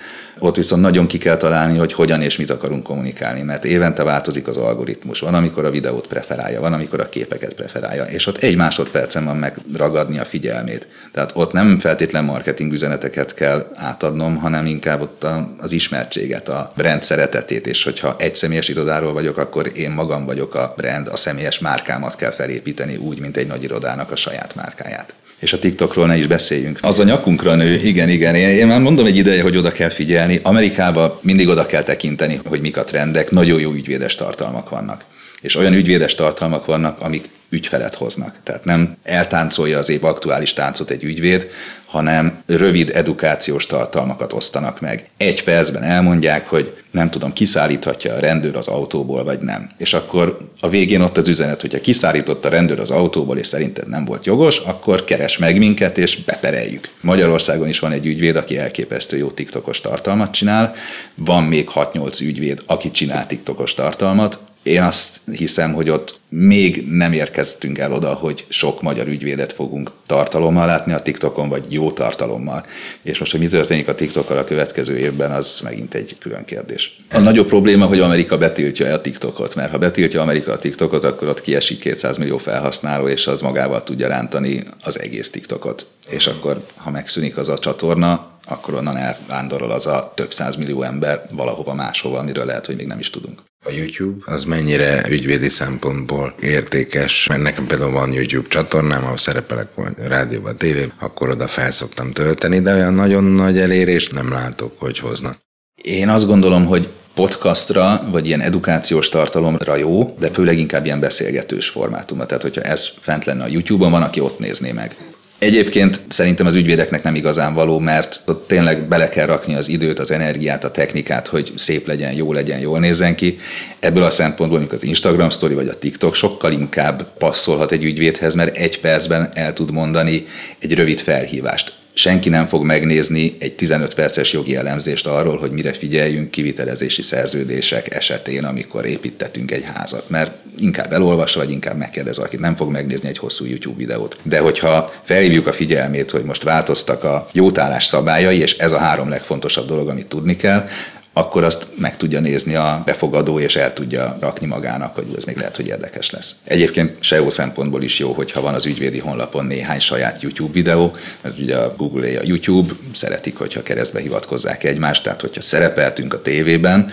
ott 0.45 0.57
viszont 0.57 0.83
nagyon 0.83 1.07
ki 1.07 1.19
kell 1.19 1.37
találni, 1.37 1.79
hogy 1.79 1.93
hogyan 1.93 2.23
és 2.23 2.37
mit 2.37 2.51
akarunk 2.51 2.83
kommunikálni, 2.83 3.43
mert 3.43 3.65
évente 3.65 4.03
változik 4.03 4.47
az 4.47 4.57
algoritmus. 4.57 5.21
Van, 5.21 5.35
amikor 5.35 5.65
a 5.65 5.71
videót 5.71 6.07
preferálja, 6.07 6.61
van, 6.61 6.73
amikor 6.73 7.01
a 7.01 7.09
képeket 7.09 7.55
preferálja, 7.55 8.05
és 8.05 8.27
ott 8.27 8.37
egy 8.37 8.57
másodpercen 8.57 9.25
van 9.25 9.37
megragadni 9.37 10.19
a 10.19 10.25
figyelmét. 10.25 10.87
Tehát 11.13 11.31
ott 11.35 11.53
nem 11.53 11.79
feltétlen 11.79 12.25
marketing 12.25 12.73
üzeneteket 12.73 13.35
kell 13.35 13.71
átadnom, 13.75 14.37
hanem 14.37 14.67
inkább 14.67 15.01
ott 15.01 15.27
az 15.59 15.73
ismertséget, 15.73 16.49
a 16.49 16.73
brand 16.77 17.03
szeretetét, 17.03 17.67
és 17.67 17.85
hogyha 17.85 18.17
egy 18.19 18.35
személyes 18.35 18.69
irodáról 18.69 19.13
vagyok, 19.13 19.37
akkor 19.37 19.71
én 19.75 19.91
magam 19.91 20.25
vagyok 20.25 20.55
a 20.55 20.73
brand, 20.77 21.07
a 21.07 21.17
személyes 21.17 21.59
márkámat 21.59 22.17
kell 22.17 22.31
felépíteni 22.31 22.97
úgy, 22.97 23.19
mint 23.19 23.37
egy 23.37 23.47
nagy 23.47 23.63
irodának 23.63 24.11
a 24.11 24.17
saját 24.17 24.55
márkáját 24.55 25.15
és 25.45 25.53
a 25.53 25.59
TikTokról 25.59 26.07
ne 26.07 26.17
is 26.17 26.27
beszéljünk. 26.27 26.79
Az 26.83 26.99
a 26.99 27.05
nyakunkra 27.05 27.55
nő, 27.55 27.75
igen, 27.75 28.09
igen. 28.09 28.35
Én, 28.35 28.49
én 28.49 28.67
már 28.67 28.81
mondom 28.81 29.07
egy 29.07 29.17
ideje, 29.17 29.43
hogy 29.43 29.57
oda 29.57 29.73
kell 29.73 29.89
figyelni. 29.89 30.41
Amerikában 30.43 31.19
mindig 31.21 31.49
oda 31.49 31.67
kell 31.67 31.83
tekinteni, 31.83 32.41
hogy 32.45 32.61
mik 32.61 32.77
a 32.77 32.85
trendek. 32.85 33.31
Nagyon 33.31 33.61
jó 33.61 33.73
ügyvédes 33.73 34.15
tartalmak 34.15 34.69
vannak. 34.69 35.05
És 35.41 35.57
olyan 35.57 35.73
ügyvédes 35.73 36.15
tartalmak 36.15 36.67
vannak, 36.67 37.01
amik 37.01 37.29
ügyfelet 37.51 37.95
hoznak. 37.95 38.37
Tehát 38.43 38.65
nem 38.65 38.97
eltáncolja 39.03 39.79
az 39.79 39.89
év 39.89 40.05
aktuális 40.05 40.53
táncot 40.53 40.91
egy 40.91 41.05
ügyvéd, 41.05 41.51
hanem 41.95 42.43
rövid 42.47 42.91
edukációs 42.95 43.67
tartalmakat 43.67 44.33
osztanak 44.33 44.81
meg. 44.81 45.09
Egy 45.17 45.45
percben 45.45 45.83
elmondják, 45.83 46.49
hogy 46.49 46.77
nem 46.91 47.11
tudom, 47.11 47.33
kiszállíthatja 47.33 48.15
a 48.15 48.19
rendőr 48.19 48.57
az 48.57 48.69
autóból, 48.69 49.25
vagy 49.25 49.39
nem. 49.39 49.71
És 49.77 49.93
akkor 49.93 50.39
a 50.61 50.69
végén 50.69 51.01
ott 51.01 51.17
az 51.17 51.29
üzenet, 51.29 51.61
hogyha 51.61 51.81
kiszállított 51.81 52.45
a 52.45 52.49
rendőr 52.49 52.81
az 52.81 52.91
autóból, 52.91 53.39
és 53.39 53.47
szerinted 53.47 53.89
nem 53.89 54.05
volt 54.05 54.27
jogos, 54.27 54.59
akkor 54.59 55.05
keres 55.05 55.39
meg 55.39 55.59
minket, 55.59 55.99
és 55.99 56.25
bepereljük. 56.25 56.89
Magyarországon 57.01 57.69
is 57.69 57.79
van 57.79 57.93
egy 57.93 58.07
ügyvéd, 58.07 58.37
aki 58.37 58.59
elképesztő 58.59 59.17
jó 59.17 59.31
TikTokos 59.31 59.81
tartalmat 59.81 60.33
csinál, 60.33 60.75
van 61.15 61.43
még 61.43 61.69
6-8 61.75 62.21
ügyvéd, 62.21 62.63
aki 62.67 62.91
csinál 62.91 63.27
TikTokos 63.27 63.75
tartalmat, 63.75 64.39
én 64.65 64.83
azt 64.83 65.21
hiszem, 65.33 65.73
hogy 65.73 65.91
ott 65.91 66.21
még 66.29 66.87
nem 66.89 67.13
érkeztünk 67.13 67.79
el 67.79 67.93
oda, 67.93 68.13
hogy 68.13 68.45
sok 68.49 68.83
magyar 68.83 69.07
ügyvédet 69.07 69.53
fogunk 69.53 69.91
tartalommal 70.07 70.67
látni 70.67 70.93
a 70.93 71.03
TikTokon, 71.03 71.49
vagy 71.49 71.65
jó 71.69 71.93
tartalommal. 71.93 72.67
És 73.03 73.19
most, 73.19 73.31
hogy 73.31 73.41
mi 73.41 73.47
történik 73.47 73.89
a 73.89 73.95
TikTokkal 73.95 74.39
a 74.39 74.45
következő 74.45 74.97
évben, 74.97 75.31
az 75.31 75.61
megint 75.63 75.95
egy 75.95 76.17
külön 76.19 76.45
kérdés. 76.45 77.01
A 77.13 77.19
nagyobb 77.19 77.47
probléma, 77.47 77.87
hogy 77.87 78.01
Amerika 78.01 78.39
betiltja 78.39 78.93
a 78.93 79.01
TikTokot, 79.01 79.55
mert 79.55 79.71
ha 79.71 79.79
betiltja 79.79 80.23
Amerika 80.23 80.53
a 80.53 80.59
TikTokot, 80.59 81.05
akkor 81.05 81.29
ott 81.29 81.41
kiesik 81.41 81.81
200 81.81 82.17
millió 82.17 82.39
felhasználó, 82.39 83.09
és 83.09 83.27
az 83.27 83.41
magával 83.41 83.83
tudja 83.83 84.09
rántani 84.09 84.65
az 84.83 85.01
egész 85.01 85.31
TikTokot. 85.31 85.87
És 86.09 86.27
akkor, 86.27 86.67
ha 86.77 86.91
megszűnik 86.91 87.37
az 87.37 87.49
a 87.49 87.59
csatorna, 87.59 88.33
akkor 88.47 88.75
onnan 88.75 88.97
elvándorol 88.97 89.71
az 89.71 89.87
a 89.87 90.13
több 90.15 90.33
millió 90.59 90.83
ember 90.83 91.27
valahova 91.31 91.75
máshova, 91.75 92.19
amiről 92.19 92.45
lehet, 92.45 92.67
hogy 92.67 92.77
még 92.77 92.87
nem 92.87 92.99
is 92.99 93.11
tudunk. 93.11 93.43
A 93.67 93.71
YouTube 93.71 94.33
az 94.33 94.45
mennyire 94.45 95.03
ügyvédi 95.09 95.49
szempontból 95.49 96.35
értékes, 96.41 97.27
mert 97.29 97.43
nekem 97.43 97.67
például 97.67 97.93
van 97.93 98.13
YouTube 98.13 98.49
csatornám, 98.49 99.05
ahol 99.05 99.17
szerepelek 99.17 99.69
rádióban, 99.97 100.57
tévében, 100.57 100.93
akkor 100.99 101.29
oda 101.29 101.47
felszoktam 101.47 102.11
tölteni, 102.11 102.61
de 102.61 102.75
olyan 102.75 102.95
nagyon 102.95 103.25
nagy 103.25 103.59
elérést 103.59 104.15
nem 104.15 104.33
látok, 104.33 104.81
hogy 104.81 104.99
hoznak. 104.99 105.37
Én 105.83 106.09
azt 106.09 106.27
gondolom, 106.27 106.67
hogy 106.67 106.89
podcastra, 107.15 108.09
vagy 108.11 108.27
ilyen 108.27 108.41
edukációs 108.41 109.09
tartalomra 109.09 109.77
jó, 109.77 110.17
de 110.19 110.31
főleg 110.31 110.59
inkább 110.59 110.85
ilyen 110.85 111.01
beszélgetős 111.01 111.69
formátumra. 111.69 112.27
Tehát, 112.27 112.43
hogyha 112.43 112.61
ez 112.61 112.89
fent 113.01 113.25
lenne 113.25 113.45
a 113.45 113.49
YouTube-on, 113.49 113.91
van, 113.91 114.03
aki 114.03 114.21
ott 114.21 114.39
nézné 114.39 114.73
meg. 114.73 114.97
Egyébként 115.45 116.01
szerintem 116.09 116.47
az 116.47 116.55
ügyvédeknek 116.55 117.03
nem 117.03 117.15
igazán 117.15 117.55
való, 117.55 117.79
mert 117.79 118.23
ott 118.27 118.49
tényleg 118.49 118.89
bele 118.89 119.09
kell 119.09 119.27
rakni 119.27 119.55
az 119.55 119.69
időt, 119.69 119.99
az 119.99 120.11
energiát, 120.11 120.65
a 120.65 120.71
technikát, 120.71 121.27
hogy 121.27 121.53
szép 121.57 121.87
legyen, 121.87 122.13
jó 122.13 122.33
legyen, 122.33 122.59
jól 122.59 122.79
nézzen 122.79 123.15
ki. 123.15 123.39
Ebből 123.81 124.03
a 124.03 124.11
szempontból, 124.11 124.59
amikor 124.59 124.75
az 124.75 124.85
Instagram 124.85 125.31
story 125.31 125.55
vagy 125.55 125.69
a 125.69 125.79
TikTok 125.79 126.15
sokkal 126.15 126.53
inkább 126.53 127.07
passzolhat 127.19 127.73
egy 127.73 127.85
ügyvédhez, 127.85 128.35
mert 128.35 128.57
egy 128.57 128.81
percben 128.81 129.31
el 129.35 129.53
tud 129.53 129.71
mondani 129.71 130.27
egy 130.59 130.75
rövid 130.75 131.01
felhívást 131.01 131.84
senki 131.95 132.29
nem 132.29 132.47
fog 132.47 132.65
megnézni 132.65 133.37
egy 133.39 133.53
15 133.55 133.95
perces 133.95 134.33
jogi 134.33 134.57
elemzést 134.57 135.07
arról, 135.07 135.39
hogy 135.39 135.51
mire 135.51 135.73
figyeljünk 135.73 136.31
kivitelezési 136.31 137.03
szerződések 137.03 137.95
esetén, 137.95 138.45
amikor 138.45 138.87
építettünk 138.87 139.51
egy 139.51 139.65
házat. 139.75 140.09
Mert 140.09 140.33
inkább 140.59 140.93
elolvassa, 140.93 141.39
vagy 141.39 141.51
inkább 141.51 141.77
megkérdez 141.77 142.19
akit 142.19 142.41
nem 142.41 142.57
fog 142.57 142.71
megnézni 142.71 143.09
egy 143.09 143.19
hosszú 143.19 143.45
YouTube 143.45 143.77
videót. 143.77 144.19
De 144.23 144.39
hogyha 144.39 144.93
felhívjuk 145.03 145.47
a 145.47 145.53
figyelmét, 145.53 146.11
hogy 146.11 146.25
most 146.25 146.43
változtak 146.43 147.05
a 147.05 147.27
jótállás 147.33 147.85
szabályai, 147.85 148.39
és 148.39 148.57
ez 148.59 148.73
a 148.73 148.79
három 148.79 149.09
legfontosabb 149.09 149.67
dolog, 149.67 149.89
amit 149.89 150.07
tudni 150.07 150.37
kell, 150.37 150.69
akkor 151.17 151.45
azt 151.45 151.67
meg 151.79 151.97
tudja 151.97 152.21
nézni 152.21 152.55
a 152.55 152.83
befogadó, 152.85 153.39
és 153.39 153.57
el 153.57 153.73
tudja 153.73 154.17
rakni 154.21 154.47
magának, 154.47 154.95
hogy 154.95 155.07
ez 155.17 155.25
még 155.25 155.37
lehet, 155.37 155.57
hogy 155.57 155.67
érdekes 155.67 156.11
lesz. 156.11 156.35
Egyébként 156.45 156.97
SEO 157.01 157.31
szempontból 157.31 157.83
is 157.83 157.99
jó, 157.99 158.13
hogyha 158.13 158.41
van 158.41 158.55
az 158.55 158.67
ügyvédi 158.67 158.99
honlapon 158.99 159.45
néhány 159.45 159.79
saját 159.79 160.23
YouTube 160.23 160.53
videó, 160.53 160.97
ez 161.23 161.35
ugye 161.39 161.57
a 161.57 161.75
Google 161.77 162.19
a 162.19 162.23
YouTube, 162.25 162.73
szeretik, 162.93 163.37
hogyha 163.37 163.63
keresztbe 163.63 164.01
hivatkozzák 164.01 164.65
egymást, 164.65 165.03
tehát 165.03 165.21
hogyha 165.21 165.41
szerepeltünk 165.41 166.15
a 166.15 166.23
tévében, 166.23 166.91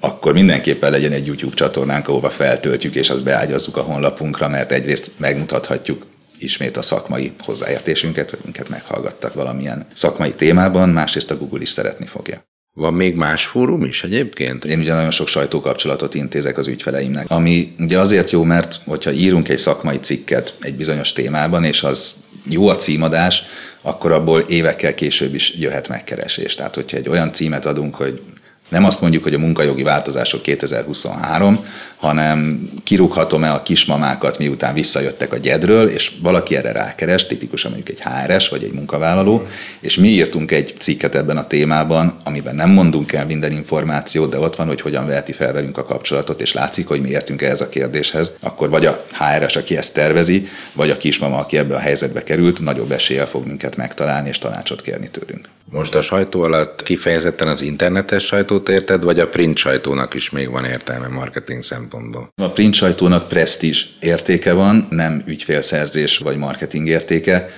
akkor 0.00 0.32
mindenképpen 0.32 0.90
legyen 0.90 1.12
egy 1.12 1.26
YouTube 1.26 1.54
csatornánk, 1.54 2.08
ahova 2.08 2.30
feltöltjük, 2.30 2.94
és 2.94 3.10
azt 3.10 3.24
beágyazzuk 3.24 3.76
a 3.76 3.82
honlapunkra, 3.82 4.48
mert 4.48 4.72
egyrészt 4.72 5.10
megmutathatjuk 5.16 6.06
ismét 6.38 6.76
a 6.76 6.82
szakmai 6.82 7.32
hozzáértésünket, 7.38 8.30
hogy 8.30 8.38
minket 8.42 8.68
meghallgattak 8.68 9.34
valamilyen 9.34 9.86
szakmai 9.94 10.32
témában, 10.32 10.88
másrészt 10.88 11.30
a 11.30 11.38
Google 11.38 11.60
is 11.60 11.68
szeretni 11.68 12.06
fogja. 12.06 12.44
Van 12.76 12.94
még 12.94 13.16
más 13.16 13.46
fórum 13.46 13.84
is 13.84 14.04
egyébként? 14.04 14.64
Én 14.64 14.78
ugye 14.78 14.94
nagyon 14.94 15.10
sok 15.10 15.28
sajtókapcsolatot 15.28 16.14
intézek 16.14 16.58
az 16.58 16.66
ügyfeleimnek, 16.66 17.30
ami 17.30 17.74
ugye 17.78 17.98
azért 17.98 18.30
jó, 18.30 18.42
mert 18.42 18.80
hogyha 18.84 19.12
írunk 19.12 19.48
egy 19.48 19.58
szakmai 19.58 19.98
cikket 19.98 20.56
egy 20.60 20.74
bizonyos 20.74 21.12
témában, 21.12 21.64
és 21.64 21.82
az 21.82 22.14
jó 22.48 22.68
a 22.68 22.76
címadás, 22.76 23.42
akkor 23.82 24.12
abból 24.12 24.40
évekkel 24.40 24.94
később 24.94 25.34
is 25.34 25.54
jöhet 25.58 25.88
megkeresés. 25.88 26.54
Tehát, 26.54 26.74
hogyha 26.74 26.96
egy 26.96 27.08
olyan 27.08 27.32
címet 27.32 27.66
adunk, 27.66 27.94
hogy 27.94 28.20
nem 28.68 28.84
azt 28.84 29.00
mondjuk, 29.00 29.22
hogy 29.22 29.34
a 29.34 29.38
munkajogi 29.38 29.82
változások 29.82 30.42
2023, 30.42 31.66
hanem 31.96 32.68
kirúghatom-e 32.84 33.52
a 33.52 33.62
kismamákat, 33.62 34.38
miután 34.38 34.74
visszajöttek 34.74 35.32
a 35.32 35.36
gyedről, 35.36 35.88
és 35.88 36.12
valaki 36.22 36.56
erre 36.56 36.72
rákeres, 36.72 37.26
tipikusan 37.26 37.70
mondjuk 37.70 37.98
egy 37.98 38.04
HRS 38.04 38.48
vagy 38.48 38.62
egy 38.62 38.72
munkavállaló, 38.72 39.46
és 39.80 39.96
mi 39.96 40.08
írtunk 40.08 40.50
egy 40.50 40.74
cikket 40.78 41.14
ebben 41.14 41.36
a 41.36 41.46
témában, 41.46 42.20
amiben 42.24 42.54
nem 42.54 42.70
mondunk 42.70 43.12
el 43.12 43.26
minden 43.26 43.52
információt, 43.52 44.30
de 44.30 44.38
ott 44.38 44.56
van, 44.56 44.66
hogy 44.66 44.80
hogyan 44.80 45.06
veheti 45.06 45.32
fel 45.32 45.52
velünk 45.52 45.78
a 45.78 45.84
kapcsolatot, 45.84 46.40
és 46.40 46.52
látszik, 46.52 46.86
hogy 46.86 47.00
mi 47.00 47.08
értünk 47.08 47.42
ehhez 47.42 47.60
a 47.60 47.68
kérdéshez, 47.68 48.32
akkor 48.42 48.68
vagy 48.68 48.86
a 48.86 49.04
HRS, 49.12 49.56
aki 49.56 49.76
ezt 49.76 49.94
tervezi, 49.94 50.48
vagy 50.72 50.90
a 50.90 50.96
kismama, 50.96 51.38
aki 51.38 51.58
ebbe 51.58 51.74
a 51.74 51.78
helyzetbe 51.78 52.22
került, 52.22 52.60
nagyobb 52.60 52.92
eséllyel 52.92 53.26
fog 53.26 53.46
minket 53.46 53.76
megtalálni 53.76 54.28
és 54.28 54.38
tanácsot 54.38 54.82
kérni 54.82 55.08
tőlünk. 55.10 55.48
Most 55.70 55.94
a 55.94 56.02
sajtó 56.02 56.42
alatt 56.42 56.82
kifejezetten 56.82 57.48
az 57.48 57.62
internetes 57.62 58.24
sajtót 58.24 58.68
érted, 58.68 59.04
vagy 59.04 59.18
a 59.18 59.28
print 59.28 59.56
sajtónak 59.56 60.14
is 60.14 60.30
még 60.30 60.50
van 60.50 60.64
értelme 60.64 61.08
marketing 61.08 61.62
szempontból? 61.62 62.28
A 62.42 62.48
print 62.48 62.74
sajtónak 62.74 63.28
presztízs 63.28 63.84
értéke 64.00 64.52
van, 64.52 64.86
nem 64.90 65.22
ügyfélszerzés 65.26 66.18
vagy 66.18 66.36
marketing 66.36 66.88
értéke. 66.88 67.50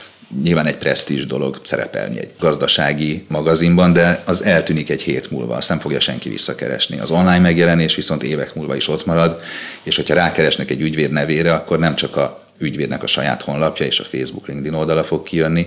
Nyilván 0.42 0.66
egy 0.66 0.76
presztízs 0.76 1.26
dolog 1.26 1.60
szerepelni 1.62 2.18
egy 2.18 2.30
gazdasági 2.38 3.24
magazinban, 3.28 3.92
de 3.92 4.22
az 4.26 4.44
eltűnik 4.44 4.90
egy 4.90 5.02
hét 5.02 5.30
múlva, 5.30 5.56
azt 5.56 5.68
nem 5.68 5.78
fogja 5.78 6.00
senki 6.00 6.28
visszakeresni. 6.28 6.98
Az 6.98 7.10
online 7.10 7.38
megjelenés 7.38 7.94
viszont 7.94 8.22
évek 8.22 8.54
múlva 8.54 8.76
is 8.76 8.88
ott 8.88 9.06
marad, 9.06 9.40
és 9.82 9.96
hogyha 9.96 10.14
rákeresnek 10.14 10.70
egy 10.70 10.80
ügyvéd 10.80 11.10
nevére, 11.10 11.54
akkor 11.54 11.78
nem 11.78 11.94
csak 11.94 12.16
a 12.16 12.44
ügyvédnek 12.58 13.02
a 13.02 13.06
saját 13.06 13.42
honlapja 13.42 13.86
és 13.86 14.00
a 14.00 14.04
Facebook 14.04 14.46
LinkedIn 14.46 14.74
oldala 14.74 15.04
fog 15.04 15.22
kijönni, 15.22 15.66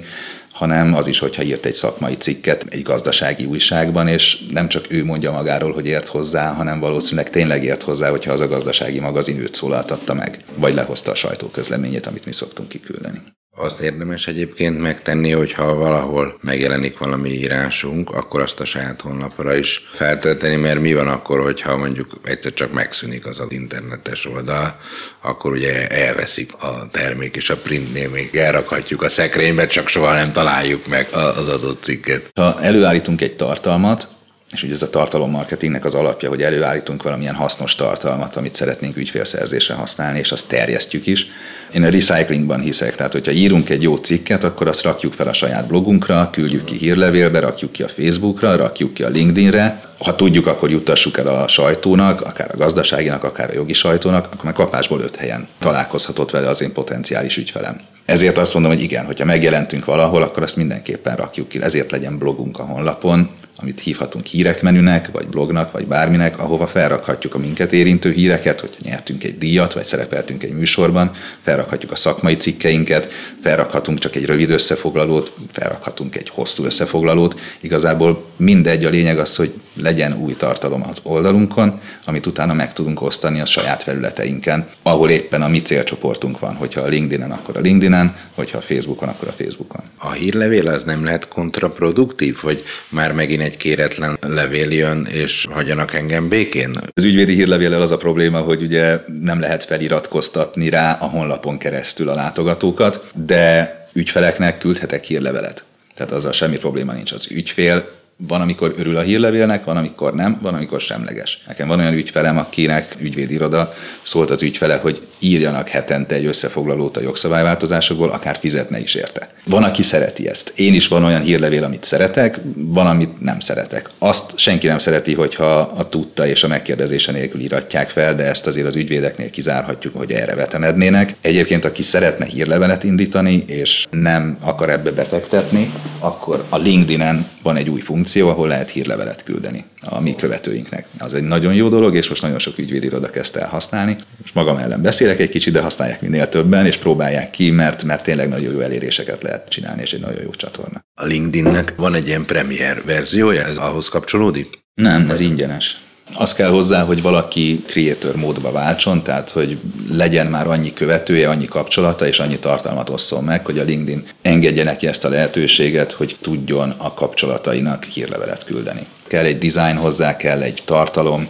hanem 0.60 0.95
az 0.95 1.08
is, 1.08 1.19
hogyha 1.19 1.43
írt 1.43 1.65
egy 1.65 1.74
szakmai 1.74 2.15
cikket 2.15 2.65
egy 2.69 2.82
gazdasági 2.82 3.45
újságban, 3.45 4.08
és 4.08 4.45
nem 4.52 4.67
csak 4.67 4.86
ő 4.91 5.06
mondja 5.06 5.32
magáról, 5.32 5.74
hogy 5.74 5.86
ért 5.86 6.08
hozzá, 6.08 6.52
hanem 6.54 6.80
valószínűleg 6.80 7.30
tényleg 7.30 7.63
ért 7.63 7.82
hozzá, 7.82 8.10
hogyha 8.10 8.32
az 8.32 8.41
a 8.41 8.48
gazdasági 8.48 9.00
magazin 9.00 9.39
őt 9.39 9.56
szólaltatta 9.56 10.13
meg, 10.13 10.43
vagy 10.56 10.74
lehozta 10.74 11.12
a 11.12 11.15
sajtóközleményét, 11.15 12.08
amit 12.08 12.26
mi 12.26 12.32
szoktunk 12.32 12.69
kiküldeni. 12.69 13.22
Azt 13.62 13.80
érdemes 13.80 14.28
egyébként 14.28 14.82
megtenni, 14.82 15.32
hogyha 15.32 15.76
valahol 15.76 16.38
megjelenik 16.41 16.98
valami 16.98 17.30
írásunk, 17.30 18.10
akkor 18.10 18.41
azt 18.41 18.60
a 18.60 18.65
saját 18.65 19.02
honlapra 19.02 19.56
is 19.56 19.89
feltölteni, 19.91 20.56
mert 20.56 20.80
mi 20.80 20.93
van 20.93 21.08
akkor, 21.08 21.41
hogyha 21.41 21.78
mondjuk 21.78 22.19
egyszer 22.24 22.54
csak 22.54 22.74
megszűnik 22.74 23.26
az 23.26 23.39
az 23.39 23.52
internetes 23.52 24.26
oldal, 24.26 24.78
akkor 25.22 25.52
ugye 25.52 25.88
elveszik 25.88 26.54
a 26.54 26.88
termék, 26.91 27.36
és 27.36 27.50
a 27.50 27.58
printnél 27.58 28.10
még 28.10 28.36
elrakhatjuk 28.36 29.02
a 29.02 29.10
szekrénybe, 29.10 29.67
csak 29.67 29.88
soha 29.88 30.13
nem 30.13 30.32
találjuk 30.32 30.88
meg 30.88 31.08
az 31.12 31.48
adott 31.48 31.84
cikket. 31.84 32.30
Ha 32.36 32.62
előállítunk 32.62 33.22
egy 33.22 33.36
tartalmat, 33.36 34.08
és 34.54 34.64
ugye 34.64 34.74
ez 34.74 34.82
a 34.82 34.90
tartalommarketingnek 34.90 35.86
az 35.86 35.94
alapja, 35.94 36.30
hogy 36.30 36.42
előállítunk 36.42 37.04
valamilyen 37.04 37.36
hasznos 37.36 37.76
tartalmat, 37.76 38.36
amit 38.36 38.56
szeretnénk 38.56 38.98
ügyfélszerzésre 38.98 39.74
használni, 39.74 40.20
és 40.20 40.32
azt 40.32 40.48
terjesztjük 40.48 41.06
is. 41.06 41.28
Én 41.74 41.84
a 41.84 41.90
recyclingban 41.90 42.60
hiszek, 42.60 42.96
tehát 42.96 43.12
hogyha 43.12 43.32
írunk 43.32 43.70
egy 43.70 43.82
jó 43.82 43.96
cikket, 43.96 44.44
akkor 44.44 44.68
azt 44.68 44.82
rakjuk 44.82 45.14
fel 45.14 45.28
a 45.28 45.34
saját 45.34 45.68
blogunkra, 45.68 46.30
küldjük 46.32 46.64
ki 46.64 46.78
hírlevélbe, 46.78 47.40
rakjuk 47.40 47.72
ki 47.72 47.84
a 47.84 47.88
Facebookra, 47.88 48.56
rakjuk 48.56 48.94
ki 48.94 49.04
a 49.04 49.10
LinkedInre. 49.10 49.82
Ha 49.98 50.16
tudjuk, 50.16 50.48
akkor 50.48 50.70
juttassuk 50.70 51.18
el 51.18 51.28
a 51.28 51.48
sajtónak, 51.48 52.22
akár 52.22 52.50
a 52.54 52.58
gazdaságinak, 52.58 53.24
akár 53.24 53.50
a 53.50 53.54
jogi 53.54 53.74
sajtónak, 53.74 54.26
akkor 54.26 54.44
meg 54.44 54.54
kapásból 54.54 55.00
öt 55.02 55.16
helyen 55.16 55.48
találkozhatott 55.60 56.32
vele 56.32 56.50
az 56.50 56.62
én 56.62 56.74
potenciális 56.74 57.38
ügyfelem. 57.38 57.80
Ezért 58.06 58.38
azt 58.38 58.54
mondom, 58.54 58.72
hogy 58.72 58.82
igen, 58.82 59.06
hogyha 59.06 59.26
megjelentünk 59.26 59.86
valahol, 59.86 60.22
akkor 60.22 60.44
azt 60.44 60.56
mindenképpen 60.56 61.16
rakjuk 61.16 61.50
ki. 61.50 61.62
Ezért 61.62 61.92
legyen 61.92 62.18
blogunk 62.18 62.60
a 62.60 62.64
honlapon, 62.64 63.30
amit 63.62 63.80
hívhatunk 63.80 64.26
hírekmenünek, 64.26 65.12
vagy 65.12 65.28
blognak, 65.28 65.72
vagy 65.72 65.88
bárminek, 65.88 66.39
ahova 66.39 66.67
felrakhatjuk 66.67 67.36
a 67.36 67.38
minket 67.38 67.74
érintő 67.74 68.12
híreket, 68.12 68.60
hogyha 68.60 68.82
nyertünk 68.84 69.24
egy 69.24 69.38
díjat, 69.38 69.74
vagy 69.74 69.86
szerepeltünk 69.86 70.43
egy 70.43 70.54
műsorban, 70.54 71.12
felrakhatjuk 71.41 71.91
a 71.91 71.95
szakmai 71.95 72.38
cikkeinket, 72.38 73.13
felrakhatunk 73.41 74.00
csak 74.00 74.15
egy 74.15 74.26
rövid 74.26 74.50
összefoglalót, 74.50 75.34
felrakhatunk 75.52 76.15
egy 76.15 76.30
hosszú 76.30 76.63
összefoglalót. 76.65 77.39
Igazából 77.60 78.26
mindegy, 78.36 78.86
a 78.86 78.89
lényeg 78.89 79.19
az, 79.19 79.36
hogy 79.36 79.54
legyen 79.74 80.13
új 80.13 80.36
tartalom 80.36 80.88
az 80.89 81.00
oldalunkon, 81.04 81.82
amit 82.06 82.26
utána 82.26 82.54
meg 82.54 82.74
tudunk 82.74 83.02
osztani 83.02 83.39
a 83.39 83.45
saját 83.45 83.84
felületeinken, 83.84 84.67
ahol 84.84 85.10
éppen 85.10 85.41
a 85.41 85.48
mi 85.48 85.62
célcsoportunk 85.62 86.39
van. 86.39 86.56
Hogyha 86.56 86.82
a 86.82 86.88
LinkedIn-en, 86.88 87.32
akkor 87.32 87.58
a 87.58 87.60
LinkedIn-en, 87.60 88.15
hogyha 88.36 88.58
a 88.58 88.62
Facebookon, 88.62 89.10
akkor 89.10 89.28
a 89.28 89.32
Facebookon. 89.32 89.82
A 89.98 90.12
hírlevél 90.12 90.67
az 90.67 90.84
nem 90.84 91.04
lehet 91.04 91.28
kontraproduktív, 91.28 92.36
hogy 92.36 92.63
már 92.89 93.13
megint 93.13 93.41
kéretlen 93.58 94.18
levél 94.22 94.72
jön, 94.72 95.08
és 95.12 95.48
hagyjanak 95.52 95.94
engem 95.94 96.30
békén? 96.30 96.72
Az 96.94 97.04
ügyvédi 97.04 97.34
hírlevéllel 97.34 97.82
az 97.82 97.92
a 97.92 97.98
probléma, 97.98 98.40
hogy 98.40 98.62
ugye 98.62 99.00
nem 99.22 99.40
lehet 99.40 99.64
feliratkoztatni 99.64 100.70
rá 100.70 100.98
a 101.02 101.06
honlapon 101.06 101.58
keresztül 101.58 102.10
a 102.10 102.16
látogatókat, 102.16 103.12
de 103.26 103.78
ügyfeleknek 103.94 104.58
küldhetek 104.58 105.04
hírlevelet. 105.04 105.64
Tehát 105.96 106.14
azzal 106.14 106.32
semmi 106.32 106.58
probléma 106.58 106.94
nincs. 106.94 107.12
Az 107.12 107.32
ügyfél 107.32 107.99
van, 108.27 108.41
amikor 108.41 108.73
örül 108.77 108.95
a 108.95 109.01
hírlevélnek, 109.01 109.63
van, 109.63 109.77
amikor 109.77 110.13
nem, 110.13 110.39
van, 110.41 110.53
amikor 110.53 110.82
semleges. 110.82 111.43
Nekem 111.47 111.67
van 111.67 111.79
olyan 111.79 111.93
ügyfelem, 111.93 112.38
akinek 112.38 112.95
ügyvédiroda 112.99 113.73
szólt 114.03 114.29
az 114.29 114.41
ügyfele, 114.41 114.75
hogy 114.75 115.01
írjanak 115.19 115.67
hetente 115.67 116.15
egy 116.15 116.25
összefoglalót 116.25 116.97
a 116.97 117.01
jogszabályváltozásokból, 117.01 118.10
akár 118.10 118.38
fizetne 118.39 118.79
is 118.79 118.95
érte. 118.95 119.29
Van, 119.43 119.63
aki 119.63 119.84
szereti 119.84 120.27
ezt. 120.27 120.53
Én 120.55 120.73
is 120.73 120.88
van 120.88 121.03
olyan 121.03 121.21
hírlevél, 121.21 121.63
amit 121.63 121.84
szeretek, 121.84 122.39
van, 122.55 122.88
amit 122.88 123.21
nem 123.21 123.39
szeretek. 123.39 123.89
Azt 123.97 124.38
senki 124.38 124.67
nem 124.67 124.77
szereti, 124.77 125.13
hogyha 125.13 125.60
a 125.60 125.89
tudta 125.89 126.27
és 126.27 126.43
a 126.43 126.47
megkérdezése 126.47 127.12
nélkül 127.12 127.41
iratják 127.41 127.89
fel, 127.89 128.15
de 128.15 128.23
ezt 128.23 128.47
azért 128.47 128.67
az 128.67 128.75
ügyvédeknél 128.75 129.29
kizárhatjuk, 129.29 129.95
hogy 129.95 130.12
erre 130.12 130.36
vetemednének. 130.36 131.15
Egyébként, 131.21 131.65
aki 131.65 131.82
szeretne 131.82 132.25
hírlevelet 132.25 132.84
indítani, 132.84 133.43
és 133.47 133.88
nem 133.91 134.38
akar 134.41 134.69
ebbe 134.69 134.91
befektetni, 134.91 135.73
akkor 135.99 136.45
a 136.49 136.58
LinkedIn-en 136.58 137.27
van 137.41 137.55
egy 137.55 137.69
új 137.69 137.79
funkció, 137.79 138.08
ahol 138.15 138.48
lehet 138.48 138.69
hírlevelet 138.69 139.24
küldeni 139.24 139.63
a 139.82 140.00
mi 140.00 140.15
követőinknek. 140.15 140.86
Az 140.98 141.13
egy 141.13 141.24
nagyon 141.24 141.54
jó 141.54 141.69
dolog, 141.69 141.95
és 141.95 142.10
most 142.10 142.22
nagyon 142.22 142.39
sok 142.39 142.58
ügyvédiroda 142.58 143.10
kezdte 143.10 143.39
el 143.39 143.48
használni. 143.48 143.98
Most 144.22 144.34
magam 144.34 144.58
ellen 144.58 144.82
beszélek 144.82 145.19
egy 145.19 145.30
kicsit, 145.30 145.54
de 145.54 145.62
használják 145.62 146.02
minél 146.02 146.30
többen, 146.30 146.65
és 146.65 146.78
próbálják 146.78 147.30
ki, 147.30 147.52
mert, 147.52 147.84
mert 147.84 148.04
tényleg 148.04 148.30
nagyon 148.30 148.54
jó 148.54 148.60
eléréseket 148.60 149.22
lehet 149.22 149.50
csinálni, 149.50 149.82
és 149.82 149.93
egy 149.93 150.02
nagyon 150.02 150.22
jó 150.24 150.30
csatorna. 150.30 150.84
A 151.02 151.06
LinkedInnek 151.06 151.74
van 151.78 151.93
egy 151.93 152.08
ilyen 152.08 152.26
premier 152.26 152.82
verziója, 152.86 153.43
ez 153.43 153.58
ahhoz 153.58 153.89
kapcsolódik? 153.89 154.60
Nem, 154.74 155.10
ez 155.10 155.19
ingyenes. 155.19 155.82
Az 156.13 156.34
kell 156.34 156.50
hozzá, 156.50 156.84
hogy 156.84 157.02
valaki 157.02 157.63
creator 157.67 158.15
módba 158.15 158.52
váltson, 158.52 159.04
tehát 159.04 159.30
hogy 159.30 159.58
legyen 159.89 160.28
már 160.28 160.48
annyi 160.48 160.74
követője, 160.74 161.30
annyi 161.30 161.45
kapcsolata 161.45 162.08
és 162.08 162.19
annyi 162.19 162.39
tartalmat 162.39 162.89
osszon 162.89 163.24
meg, 163.24 163.45
hogy 163.45 163.60
a 163.60 163.63
LinkedIn 163.63 164.08
engedje 164.22 164.63
neki 164.63 164.88
ezt 164.88 165.06
a 165.06 165.10
lehetőséget, 165.10 165.91
hogy 165.91 166.17
tudjon 166.22 166.74
a 166.78 166.93
kapcsolatainak 166.93 167.84
hírlevelet 167.84 168.43
küldeni. 168.43 168.86
Kell 169.08 169.24
egy 169.24 169.38
design 169.38 169.78
hozzá, 169.78 170.15
kell 170.15 170.41
egy 170.41 170.62
tartalom, 170.65 171.30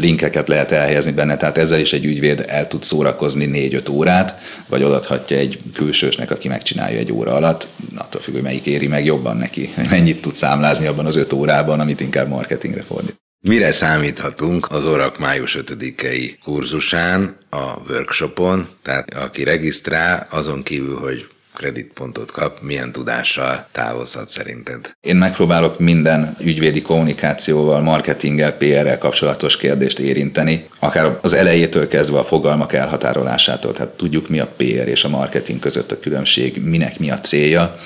linkeket 0.00 0.48
lehet 0.48 0.72
elhelyezni 0.72 1.12
benne, 1.12 1.36
tehát 1.36 1.58
ezzel 1.58 1.80
is 1.80 1.92
egy 1.92 2.04
ügyvéd 2.04 2.44
el 2.48 2.68
tud 2.68 2.84
szórakozni 2.84 3.50
4-5 3.52 3.90
órát, 3.90 4.40
vagy 4.66 4.82
odaadhatja 4.82 5.36
egy 5.36 5.58
külsősnek, 5.74 6.30
aki 6.30 6.48
megcsinálja 6.48 6.98
egy 6.98 7.12
óra 7.12 7.34
alatt, 7.34 7.68
attól 7.96 8.20
függ, 8.20 8.34
hogy 8.34 8.42
melyik 8.42 8.66
éri 8.66 8.86
meg 8.86 9.04
jobban 9.04 9.36
neki, 9.36 9.74
mennyit 9.90 10.20
tud 10.20 10.34
számlázni 10.34 10.86
abban 10.86 11.06
az 11.06 11.16
5 11.16 11.32
órában, 11.32 11.80
amit 11.80 12.00
inkább 12.00 12.28
marketingre 12.28 12.82
fordít. 12.82 13.24
Mire 13.48 13.72
számíthatunk 13.72 14.66
az 14.70 14.86
Orak 14.86 15.18
május 15.18 15.58
5-i 15.60 16.34
kurzusán, 16.42 17.36
a 17.50 17.64
workshopon, 17.88 18.68
tehát 18.82 19.14
aki 19.14 19.44
regisztrál, 19.44 20.26
azon 20.30 20.62
kívül, 20.62 20.96
hogy 20.96 21.26
kreditpontot 21.54 22.30
kap, 22.30 22.60
milyen 22.60 22.92
tudással 22.92 23.66
távozhat 23.72 24.28
szerinted? 24.28 24.90
Én 25.00 25.16
megpróbálok 25.16 25.78
minden 25.78 26.36
ügyvédi 26.40 26.82
kommunikációval, 26.82 27.80
marketinggel, 27.80 28.52
PR-rel 28.52 28.98
kapcsolatos 28.98 29.56
kérdést 29.56 29.98
érinteni, 29.98 30.68
akár 30.78 31.18
az 31.22 31.32
elejétől 31.32 31.88
kezdve 31.88 32.18
a 32.18 32.24
fogalmak 32.24 32.72
elhatárolásától, 32.72 33.72
tehát 33.72 33.96
tudjuk 33.96 34.28
mi 34.28 34.38
a 34.38 34.52
PR 34.56 34.88
és 34.88 35.04
a 35.04 35.08
marketing 35.08 35.58
között 35.58 35.92
a 35.92 35.98
különbség, 35.98 36.62
minek 36.62 36.98
mi 36.98 37.10
a 37.10 37.20
célja, 37.20 37.80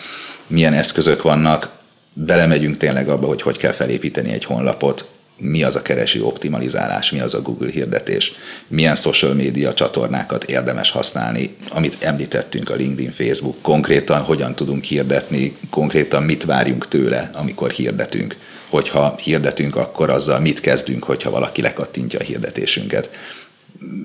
milyen 0.46 0.74
eszközök 0.74 1.22
vannak, 1.22 1.68
belemegyünk 2.12 2.76
tényleg 2.76 3.08
abba, 3.08 3.26
hogy 3.26 3.42
hogy 3.42 3.56
kell 3.56 3.72
felépíteni 3.72 4.32
egy 4.32 4.44
honlapot, 4.44 5.18
mi 5.40 5.62
az 5.62 5.74
a 5.74 5.82
kereső 5.82 6.22
optimalizálás, 6.22 7.10
mi 7.10 7.20
az 7.20 7.34
a 7.34 7.42
Google 7.42 7.70
hirdetés, 7.70 8.32
milyen 8.68 8.96
social 8.96 9.34
média 9.34 9.74
csatornákat 9.74 10.44
érdemes 10.44 10.90
használni, 10.90 11.56
amit 11.68 11.96
említettünk 12.00 12.70
a 12.70 12.74
LinkedIn, 12.74 13.10
Facebook, 13.12 13.62
konkrétan 13.62 14.22
hogyan 14.22 14.54
tudunk 14.54 14.84
hirdetni, 14.84 15.56
konkrétan 15.70 16.22
mit 16.22 16.44
várjunk 16.44 16.88
tőle, 16.88 17.30
amikor 17.32 17.70
hirdetünk. 17.70 18.36
Hogyha 18.68 19.16
hirdetünk, 19.22 19.76
akkor 19.76 20.10
azzal 20.10 20.40
mit 20.40 20.60
kezdünk, 20.60 21.04
hogyha 21.04 21.30
valaki 21.30 21.62
lekattintja 21.62 22.18
a 22.18 22.22
hirdetésünket. 22.22 23.10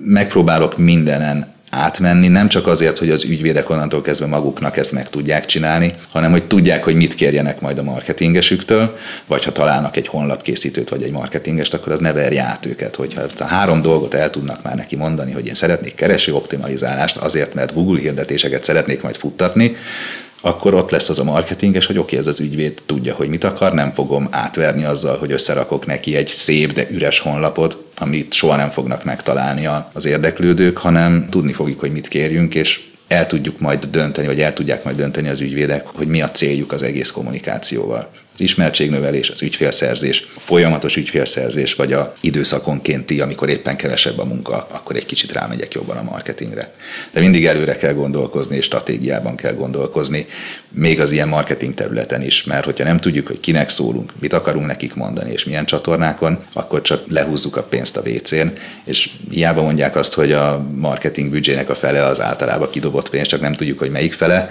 Megpróbálok 0.04 0.76
mindenen 0.76 1.54
átmenni, 1.76 2.28
nem 2.28 2.48
csak 2.48 2.66
azért, 2.66 2.98
hogy 2.98 3.10
az 3.10 3.24
ügyvédek 3.24 3.70
onnantól 3.70 4.02
kezdve 4.02 4.26
maguknak 4.26 4.76
ezt 4.76 4.92
meg 4.92 5.10
tudják 5.10 5.46
csinálni, 5.46 5.94
hanem 6.10 6.30
hogy 6.30 6.44
tudják, 6.44 6.84
hogy 6.84 6.94
mit 6.94 7.14
kérjenek 7.14 7.60
majd 7.60 7.78
a 7.78 7.82
marketingesüktől, 7.82 8.98
vagy 9.26 9.44
ha 9.44 9.52
találnak 9.52 9.96
egy 9.96 10.06
honlapkészítőt 10.06 10.88
vagy 10.88 11.02
egy 11.02 11.10
marketingest, 11.10 11.74
akkor 11.74 11.92
az 11.92 12.00
ne 12.00 12.12
verje 12.12 12.42
át 12.42 12.66
őket. 12.66 12.96
Hogyha 12.96 13.22
a 13.38 13.44
három 13.44 13.82
dolgot 13.82 14.14
el 14.14 14.30
tudnak 14.30 14.62
már 14.62 14.74
neki 14.74 14.96
mondani, 14.96 15.32
hogy 15.32 15.46
én 15.46 15.54
szeretnék 15.54 15.94
kereső 15.94 16.34
optimalizálást 16.34 17.16
azért, 17.16 17.54
mert 17.54 17.74
Google 17.74 18.00
hirdetéseket 18.00 18.64
szeretnék 18.64 19.02
majd 19.02 19.16
futtatni, 19.16 19.76
akkor 20.40 20.74
ott 20.74 20.90
lesz 20.90 21.08
az 21.08 21.18
a 21.18 21.24
marketinges, 21.24 21.86
hogy 21.86 21.98
oké, 21.98 22.04
okay, 22.04 22.18
ez 22.18 22.26
az 22.26 22.40
ügyvéd 22.40 22.82
tudja, 22.86 23.14
hogy 23.14 23.28
mit 23.28 23.44
akar, 23.44 23.72
nem 23.72 23.92
fogom 23.92 24.28
átverni 24.30 24.84
azzal, 24.84 25.18
hogy 25.18 25.32
összerakok 25.32 25.86
neki 25.86 26.16
egy 26.16 26.26
szép, 26.26 26.72
de 26.72 26.86
üres 26.90 27.18
honlapot, 27.18 27.85
amit 27.98 28.32
soha 28.32 28.56
nem 28.56 28.70
fognak 28.70 29.04
megtalálni 29.04 29.68
az 29.92 30.04
érdeklődők, 30.04 30.78
hanem 30.78 31.28
tudni 31.30 31.52
fogjuk, 31.52 31.80
hogy 31.80 31.92
mit 31.92 32.08
kérjünk, 32.08 32.54
és 32.54 32.80
el 33.08 33.26
tudjuk 33.26 33.60
majd 33.60 33.84
dönteni, 33.84 34.26
vagy 34.26 34.40
el 34.40 34.52
tudják 34.52 34.84
majd 34.84 34.96
dönteni 34.96 35.28
az 35.28 35.40
ügyvédek, 35.40 35.86
hogy 35.86 36.06
mi 36.06 36.22
a 36.22 36.30
céljuk 36.30 36.72
az 36.72 36.82
egész 36.82 37.10
kommunikációval 37.10 38.10
ismertségnövelés, 38.36 39.30
az 39.30 39.42
ügyfélszerzés, 39.42 40.26
folyamatos 40.36 40.96
ügyfélszerzés, 40.96 41.74
vagy 41.74 41.92
a 41.92 42.12
időszakonkénti, 42.20 43.20
amikor 43.20 43.48
éppen 43.48 43.76
kevesebb 43.76 44.18
a 44.18 44.24
munka, 44.24 44.66
akkor 44.70 44.96
egy 44.96 45.06
kicsit 45.06 45.32
rámegyek 45.32 45.74
jobban 45.74 45.96
a 45.96 46.02
marketingre. 46.02 46.72
De 47.12 47.20
mindig 47.20 47.46
előre 47.46 47.76
kell 47.76 47.92
gondolkozni, 47.92 48.56
és 48.56 48.64
stratégiában 48.64 49.36
kell 49.36 49.54
gondolkozni, 49.54 50.26
még 50.68 51.00
az 51.00 51.10
ilyen 51.10 51.28
marketing 51.28 51.74
területen 51.74 52.22
is, 52.22 52.44
mert 52.44 52.64
hogyha 52.64 52.84
nem 52.84 52.96
tudjuk, 52.96 53.26
hogy 53.26 53.40
kinek 53.40 53.70
szólunk, 53.70 54.12
mit 54.18 54.32
akarunk 54.32 54.66
nekik 54.66 54.94
mondani, 54.94 55.32
és 55.32 55.44
milyen 55.44 55.64
csatornákon, 55.64 56.44
akkor 56.52 56.82
csak 56.82 57.04
lehúzzuk 57.08 57.56
a 57.56 57.62
pénzt 57.62 57.96
a 57.96 58.02
WC-n, 58.06 58.46
és 58.84 59.10
hiába 59.30 59.62
mondják 59.62 59.96
azt, 59.96 60.14
hogy 60.14 60.32
a 60.32 60.66
marketing 60.74 61.30
büdzsének 61.30 61.70
a 61.70 61.74
fele 61.74 62.04
az 62.04 62.20
általában 62.20 62.70
kidobott 62.70 63.10
pénz, 63.10 63.26
csak 63.26 63.40
nem 63.40 63.52
tudjuk, 63.52 63.78
hogy 63.78 63.90
melyik 63.90 64.12
fele, 64.12 64.50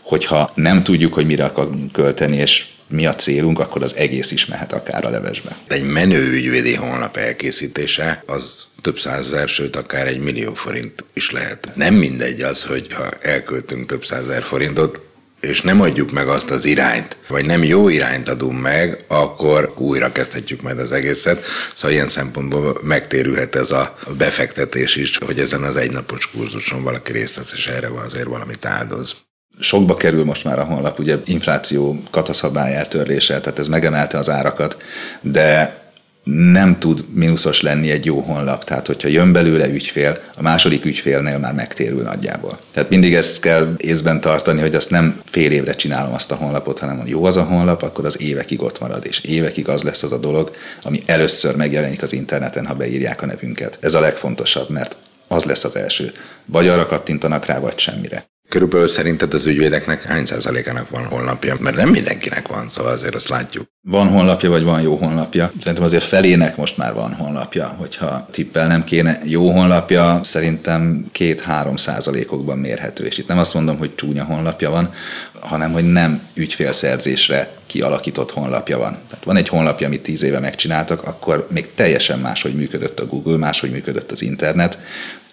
hogyha 0.00 0.50
nem 0.54 0.82
tudjuk, 0.82 1.14
hogy 1.14 1.26
mire 1.26 1.44
akarunk 1.44 1.92
költeni, 1.92 2.36
és 2.36 2.64
mi 2.94 3.06
a 3.06 3.14
célunk, 3.14 3.58
akkor 3.58 3.82
az 3.82 3.94
egész 3.96 4.30
is 4.30 4.46
mehet 4.46 4.72
akár 4.72 5.04
a 5.04 5.10
levesbe. 5.10 5.56
Egy 5.68 5.84
menő 5.84 6.32
ügyvédi 6.32 6.74
honlap 6.74 7.16
elkészítése 7.16 8.22
az 8.26 8.66
több 8.82 8.98
százezer, 8.98 9.48
sőt 9.48 9.76
akár 9.76 10.06
egy 10.06 10.18
millió 10.18 10.54
forint 10.54 11.04
is 11.12 11.30
lehet. 11.30 11.70
Nem 11.74 11.94
mindegy 11.94 12.40
az, 12.40 12.64
hogy 12.64 12.92
ha 12.92 13.10
elköltünk 13.20 13.86
több 13.86 14.04
százezer 14.04 14.42
forintot, 14.42 15.00
és 15.40 15.62
nem 15.62 15.80
adjuk 15.80 16.10
meg 16.10 16.28
azt 16.28 16.50
az 16.50 16.64
irányt, 16.64 17.16
vagy 17.28 17.46
nem 17.46 17.64
jó 17.64 17.88
irányt 17.88 18.28
adunk 18.28 18.60
meg, 18.60 19.04
akkor 19.08 19.74
újra 19.76 20.12
kezdhetjük 20.12 20.62
majd 20.62 20.78
az 20.78 20.92
egészet. 20.92 21.44
Szóval 21.74 21.92
ilyen 21.92 22.08
szempontból 22.08 22.80
megtérülhet 22.82 23.54
ez 23.54 23.70
a 23.70 23.98
befektetés 24.16 24.96
is, 24.96 25.18
hogy 25.18 25.38
ezen 25.38 25.62
az 25.62 25.76
egynapos 25.76 26.30
kurzuson 26.30 26.82
valaki 26.82 27.12
részt 27.12 27.36
vesz, 27.36 27.52
és 27.56 27.66
erre 27.66 27.88
azért 28.04 28.26
valamit 28.26 28.64
áldoz 28.64 29.16
sokba 29.58 29.96
kerül 29.96 30.24
most 30.24 30.44
már 30.44 30.58
a 30.58 30.64
honlap, 30.64 30.98
ugye 30.98 31.16
infláció 31.24 32.02
kataszabály 32.10 32.76
eltörlése, 32.76 33.40
tehát 33.40 33.58
ez 33.58 33.68
megemelte 33.68 34.18
az 34.18 34.30
árakat, 34.30 34.76
de 35.20 35.82
nem 36.24 36.78
tud 36.78 37.04
mínuszos 37.12 37.60
lenni 37.60 37.90
egy 37.90 38.04
jó 38.04 38.20
honlap. 38.20 38.64
Tehát, 38.64 38.86
hogyha 38.86 39.08
jön 39.08 39.32
belőle 39.32 39.68
ügyfél, 39.68 40.18
a 40.36 40.42
második 40.42 40.84
ügyfélnél 40.84 41.38
már 41.38 41.52
megtérül 41.52 42.02
nagyjából. 42.02 42.58
Tehát 42.70 42.90
mindig 42.90 43.14
ezt 43.14 43.40
kell 43.40 43.74
észben 43.76 44.20
tartani, 44.20 44.60
hogy 44.60 44.74
azt 44.74 44.90
nem 44.90 45.20
fél 45.24 45.50
évre 45.50 45.74
csinálom 45.74 46.14
azt 46.14 46.30
a 46.30 46.34
honlapot, 46.34 46.78
hanem 46.78 46.98
ha 46.98 47.04
jó 47.06 47.24
az 47.24 47.36
a 47.36 47.42
honlap, 47.42 47.82
akkor 47.82 48.04
az 48.04 48.20
évekig 48.20 48.62
ott 48.62 48.80
marad, 48.80 49.06
és 49.06 49.20
évekig 49.20 49.68
az 49.68 49.82
lesz 49.82 50.02
az 50.02 50.12
a 50.12 50.18
dolog, 50.18 50.50
ami 50.82 51.02
először 51.06 51.56
megjelenik 51.56 52.02
az 52.02 52.12
interneten, 52.12 52.66
ha 52.66 52.74
beírják 52.74 53.22
a 53.22 53.26
nevünket. 53.26 53.78
Ez 53.80 53.94
a 53.94 54.00
legfontosabb, 54.00 54.68
mert 54.68 54.96
az 55.28 55.44
lesz 55.44 55.64
az 55.64 55.76
első. 55.76 56.12
Vagy 56.44 56.68
arra 56.68 56.86
kattintanak 56.86 57.46
rá, 57.46 57.58
vagy 57.58 57.78
semmire. 57.78 58.32
Körülbelül 58.48 58.88
szerinted 58.88 59.34
az 59.34 59.46
ügyvédeknek 59.46 60.02
hány 60.02 60.24
százalékának 60.24 60.90
van 60.90 61.04
honlapja? 61.04 61.56
Mert 61.60 61.76
nem 61.76 61.88
mindenkinek 61.88 62.48
van, 62.48 62.68
szóval 62.68 62.92
azért 62.92 63.14
azt 63.14 63.28
látjuk. 63.28 63.66
Van 63.80 64.08
honlapja, 64.08 64.50
vagy 64.50 64.62
van 64.62 64.80
jó 64.80 64.96
honlapja? 64.96 65.52
Szerintem 65.58 65.84
azért 65.84 66.04
felének 66.04 66.56
most 66.56 66.76
már 66.76 66.94
van 66.94 67.14
honlapja, 67.14 67.66
hogyha 67.78 68.28
tippel 68.30 68.66
nem 68.66 68.84
kéne. 68.84 69.20
Jó 69.24 69.50
honlapja 69.50 70.20
szerintem 70.22 71.06
két-három 71.12 71.76
százalékokban 71.76 72.58
mérhető, 72.58 73.04
és 73.04 73.18
itt 73.18 73.28
nem 73.28 73.38
azt 73.38 73.54
mondom, 73.54 73.78
hogy 73.78 73.94
csúnya 73.94 74.24
honlapja 74.24 74.70
van, 74.70 74.94
hanem 75.40 75.72
hogy 75.72 75.92
nem 75.92 76.22
ügyfélszerzésre 76.34 77.50
kialakított 77.66 78.30
honlapja 78.30 78.78
van. 78.78 78.98
Tehát 79.08 79.24
van 79.24 79.36
egy 79.36 79.48
honlapja, 79.48 79.86
amit 79.86 80.02
tíz 80.02 80.22
éve 80.22 80.38
megcsináltak, 80.38 81.02
akkor 81.02 81.46
még 81.50 81.74
teljesen 81.74 82.18
máshogy 82.18 82.54
működött 82.54 83.00
a 83.00 83.06
Google, 83.06 83.36
máshogy 83.36 83.70
működött 83.70 84.10
az 84.10 84.22
internet. 84.22 84.78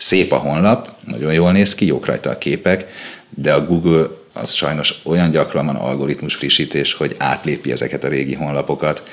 Szép 0.01 0.31
a 0.31 0.37
honlap, 0.37 0.89
nagyon 1.05 1.33
jól 1.33 1.51
néz 1.51 1.75
ki, 1.75 1.85
jók 1.85 2.05
rajta 2.05 2.29
a 2.29 2.37
képek, 2.37 2.87
de 3.29 3.53
a 3.53 3.65
Google 3.65 4.07
az 4.33 4.51
sajnos 4.51 4.99
olyan 5.03 5.31
gyakran 5.31 5.65
van 5.65 5.75
algoritmus 5.75 6.35
frissítés, 6.35 6.93
hogy 6.93 7.15
átlépi 7.17 7.71
ezeket 7.71 8.03
a 8.03 8.07
régi 8.07 8.33
honlapokat, 8.33 9.03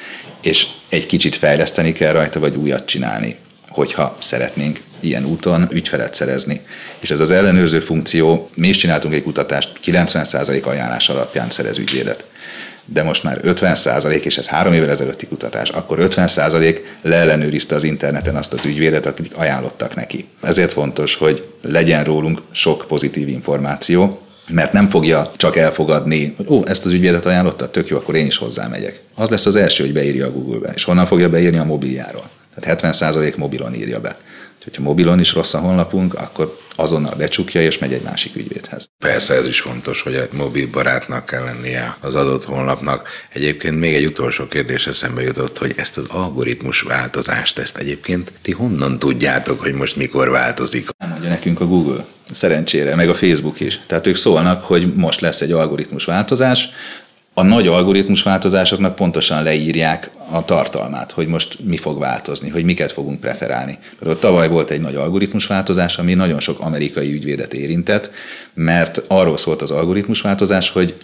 és 0.43 0.67
egy 0.89 1.07
kicsit 1.07 1.37
fejleszteni 1.37 1.93
kell 1.93 2.13
rajta, 2.13 2.41
vagy 2.41 2.57
újat 2.57 2.87
csinálni, 2.87 3.37
hogyha 3.69 4.17
szeretnénk 4.21 4.81
ilyen 5.01 5.25
úton 5.25 5.69
ügyfelet 5.71 6.15
szerezni. 6.15 6.61
És 6.99 7.11
ez 7.11 7.21
az 7.21 7.31
ellenőrző 7.31 7.81
funkció, 7.81 8.51
mi 8.55 8.69
is 8.69 8.77
csináltunk 8.77 9.15
egy 9.15 9.23
kutatást, 9.23 9.79
90% 9.85 10.65
ajánlás 10.65 11.09
alapján 11.09 11.51
szerez 11.51 11.79
ügyvédet 11.79 12.25
de 12.93 13.03
most 13.03 13.23
már 13.23 13.39
50 13.43 13.75
százalék, 13.75 14.25
és 14.25 14.39
ez 14.39 14.47
három 14.47 14.73
évvel 14.73 14.91
ezelőtti 14.91 15.27
kutatás, 15.27 15.69
akkor 15.69 15.99
50 15.99 16.29
százalék 16.29 16.99
leellenőrizte 17.03 17.75
az 17.75 17.83
interneten 17.83 18.37
azt 18.37 18.53
az 18.53 18.65
ügyvédet, 18.65 19.07
akit 19.07 19.33
ajánlottak 19.33 19.95
neki. 19.95 20.29
Ezért 20.43 20.73
fontos, 20.73 21.15
hogy 21.15 21.45
legyen 21.63 22.05
rólunk 22.05 22.43
sok 22.51 22.85
pozitív 22.89 23.29
információ, 23.29 24.23
mert 24.51 24.73
nem 24.73 24.91
fogja 24.91 25.33
csak 25.37 25.57
elfogadni, 25.57 26.35
hogy 26.37 26.47
ó, 26.49 26.63
ezt 26.67 26.87
az 26.87 26.93
ügyvédet 26.93 27.27
ajánlotta, 27.27 27.71
tök 27.71 27.89
jó, 27.89 27.97
akkor 27.97 28.15
én 28.15 28.27
is 28.27 28.37
hozzámegyek. 28.37 29.01
Az 29.15 29.29
lesz 29.29 29.47
az 29.47 29.57
első, 29.57 29.85
hogy 29.85 29.93
beírja 29.93 30.27
a 30.27 30.33
Google-be. 30.33 30.73
És 30.75 30.85
honnan 30.85 31.07
fogja 31.07 31.29
beírni 31.29 31.59
a 31.59 31.65
mobiljáról? 31.65 32.29
Tehát 32.61 32.81
70% 32.83 33.37
mobilon 33.37 33.75
írja 33.75 34.01
be. 34.01 34.17
Hogyha 34.69 34.83
mobilon 34.83 35.21
is 35.21 35.33
rossz 35.33 35.55
a 35.55 35.59
honlapunk, 35.59 36.15
akkor 36.15 36.59
azonnal 36.77 37.15
becsukja 37.15 37.63
és 37.63 37.79
megy 37.79 37.93
egy 37.93 38.03
másik 38.03 38.37
ügyvédhez. 38.37 38.91
Persze 38.99 39.35
ez 39.35 39.47
is 39.47 39.61
fontos, 39.61 40.03
hogy 40.03 40.15
egy 40.15 40.33
mobil 40.33 40.69
barátnak 40.71 41.27
kell 41.27 41.45
lennie 41.45 41.97
az 42.01 42.15
adott 42.15 42.45
honlapnak. 42.45 43.09
Egyébként 43.33 43.79
még 43.79 43.95
egy 43.95 44.05
utolsó 44.05 44.47
kérdés 44.47 44.87
eszembe 44.87 45.23
jutott, 45.23 45.59
hogy 45.59 45.73
ezt 45.77 45.97
az 45.97 46.07
algoritmus 46.07 46.81
változást, 46.81 47.59
ezt 47.59 47.79
egyébként 47.79 48.33
ti 48.43 48.53
honnan 48.53 48.99
tudjátok, 48.99 49.61
hogy 49.61 49.73
most 49.73 49.97
mikor 49.97 50.31
változik? 50.31 50.89
Nem 50.99 51.09
mondja 51.09 51.29
nekünk 51.29 51.61
a 51.61 51.67
Google. 51.67 52.05
Szerencsére, 52.33 52.95
meg 52.95 53.09
a 53.09 53.15
Facebook 53.15 53.61
is. 53.61 53.81
Tehát 53.87 54.07
ők 54.07 54.17
szólnak, 54.17 54.65
hogy 54.65 54.95
most 54.95 55.21
lesz 55.21 55.41
egy 55.41 55.53
algoritmus 55.53 56.05
változás, 56.05 56.69
a 57.39 57.43
nagy 57.43 57.67
algoritmus 57.67 58.23
változásoknak 58.23 58.95
pontosan 58.95 59.43
leírják 59.43 60.11
a 60.31 60.45
tartalmát, 60.45 61.11
hogy 61.11 61.27
most 61.27 61.59
mi 61.65 61.77
fog 61.77 61.99
változni, 61.99 62.49
hogy 62.49 62.65
miket 62.65 62.93
fogunk 62.93 63.21
preferálni. 63.21 63.79
Például 63.99 64.19
tavaly 64.19 64.49
volt 64.49 64.71
egy 64.71 64.81
nagy 64.81 64.95
algoritmus 64.95 65.47
változás, 65.47 65.99
ami 65.99 66.15
nagyon 66.15 66.41
sok 66.41 66.61
amerikai 66.61 67.13
ügyvédet 67.13 67.55
érintett, 67.55 68.11
mert 68.55 69.03
arról 69.07 69.37
szólt 69.37 69.63
az 69.63 69.71
algoritmus 69.71 70.21
változás, 70.21 70.71
hogy 70.71 70.95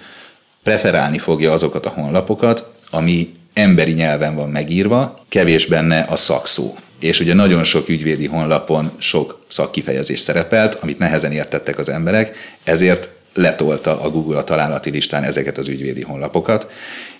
preferálni 0.63 1.19
fogja 1.19 1.53
azokat 1.53 1.87
a 1.87 1.93
honlapokat, 1.95 2.71
ami 2.91 3.33
emberi 3.53 3.93
nyelven 3.93 4.35
van 4.35 4.49
megírva, 4.49 5.25
kevés 5.29 5.67
benne 5.67 6.01
a 6.01 6.17
szakszó. 6.17 6.75
És 7.01 7.21
ugye 7.21 7.35
nagyon 7.35 7.65
sok 7.65 7.89
ügyvédi 7.89 8.27
honlapon 8.27 8.91
sok 8.99 9.45
szakkifejezés 9.49 10.19
szerepelt, 10.19 10.75
amit 10.75 10.99
nehezen 10.99 11.33
értettek 11.33 11.79
az 11.79 11.89
emberek, 11.89 12.37
ezért 12.65 13.09
letolta 13.35 14.01
a 14.01 14.11
Google 14.11 14.39
a 14.39 14.45
találati 14.45 14.91
listán 14.91 15.23
ezeket 15.23 15.59
az 15.59 15.69
ügyvédi 15.69 16.03
honlapokat, 16.03 16.71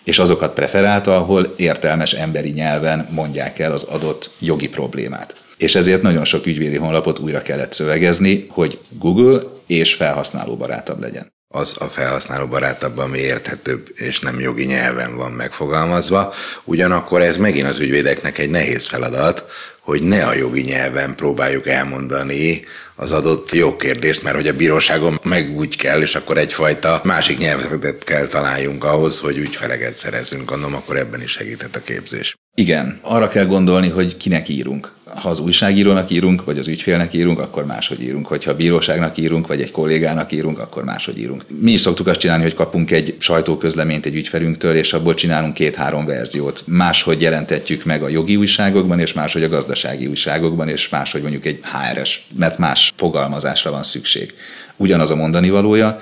és 0.05 0.19
azokat 0.19 0.55
preferálta, 0.55 1.17
ahol 1.17 1.55
értelmes 1.57 2.13
emberi 2.13 2.51
nyelven 2.51 3.09
mondják 3.11 3.59
el 3.59 3.73
az 3.73 3.83
adott 3.83 4.31
jogi 4.39 4.69
problémát. 4.69 5.35
És 5.57 5.75
ezért 5.75 6.03
nagyon 6.03 6.25
sok 6.25 6.47
ügyvédi 6.47 6.77
honlapot 6.77 7.19
újra 7.19 7.43
kellett 7.43 7.73
szövegezni, 7.73 8.47
hogy 8.49 8.79
Google 8.99 9.41
és 9.67 9.95
felhasználó 9.95 10.57
barátabb 10.57 11.01
legyen 11.01 11.33
az 11.55 11.77
a 11.79 11.85
felhasználó 11.85 12.47
barátabb, 12.47 12.99
ami 12.99 13.19
érthetőbb 13.19 13.87
és 13.95 14.21
nem 14.21 14.41
jogi 14.41 14.65
nyelven 14.65 15.17
van 15.17 15.33
megfogalmazva. 15.33 16.33
Ugyanakkor 16.65 17.23
ez 17.23 17.37
megint 17.37 17.69
az 17.69 17.79
ügyvédeknek 17.79 18.39
egy 18.39 18.51
nehéz 18.51 18.87
feladat, 18.87 19.45
hogy 19.85 20.03
ne 20.03 20.27
a 20.27 20.35
jogi 20.35 20.63
nyelven 20.63 21.15
próbáljuk 21.15 21.67
elmondani 21.67 22.65
az 22.95 23.13
adott 23.13 23.53
jogkérdést, 23.53 24.23
mert 24.23 24.37
hogy 24.37 24.49
a 24.49 24.57
bíróságon 24.57 25.21
meg 25.23 25.51
úgy 25.51 25.77
kell, 25.77 26.01
és 26.01 26.15
akkor 26.15 26.39
egyfajta 26.39 27.01
másik 27.05 27.39
nyelvezetet 27.39 28.05
kell 28.05 28.27
találjunk 28.27 28.85
ahhoz, 28.85 29.19
hogy 29.19 29.39
ügyfeleget 29.39 29.97
szerezzünk, 29.97 30.51
gondolom, 30.51 30.75
akkor 30.75 30.97
ebben 30.97 31.23
is 31.23 31.31
segített 31.31 31.77
a 31.77 31.83
képzés. 31.83 32.35
Igen, 32.57 32.99
arra 33.03 33.29
kell 33.29 33.47
gondolni, 33.47 33.89
hogy 33.89 34.17
kinek 34.17 34.49
írunk. 34.49 34.93
Ha 35.05 35.29
az 35.29 35.39
újságírónak 35.39 36.11
írunk, 36.11 36.45
vagy 36.45 36.59
az 36.59 36.69
ügyfélnek 36.69 37.15
írunk, 37.15 37.39
akkor 37.39 37.65
máshogy 37.67 38.03
írunk. 38.03 38.27
Hogyha 38.27 38.51
a 38.51 38.57
bíróságnak 38.57 39.17
írunk, 39.17 39.47
vagy 39.47 39.61
egy 39.61 39.71
kollégának 39.71 40.33
írunk, 40.33 40.59
akkor 40.59 40.85
máshogy 40.85 41.19
írunk. 41.19 41.45
Mi 41.61 41.73
is 41.73 41.81
szoktuk 41.81 42.07
azt 42.07 42.19
csinálni, 42.19 42.43
hogy 42.43 42.55
kapunk 42.55 42.91
egy 42.91 43.15
sajtóközleményt 43.19 44.07
egy 44.07 44.15
ügyfelünktől, 44.15 44.75
és 44.75 44.93
abból 44.93 45.15
csinálunk 45.15 45.55
két-három 45.55 46.07
verziót. 46.07 46.63
Máshogy 46.67 47.21
jelentetjük 47.21 47.85
meg 47.85 48.03
a 48.03 48.09
jogi 48.09 48.37
újságokban, 48.37 49.01
és 49.01 49.13
máshogy 49.13 49.43
a 49.43 49.49
gazdasági 49.49 50.07
újságokban, 50.07 50.69
és 50.69 50.89
máshogy 50.89 51.23
mondjuk 51.23 51.47
egy 51.47 51.61
HRS, 51.63 52.27
mert 52.39 52.59
más 52.59 52.93
fogalmazásra 52.97 53.71
van 53.71 53.83
szükség. 53.83 54.35
Ugyanaz 54.77 55.11
a 55.11 55.17
mondani 55.17 55.51
valója, 55.51 56.01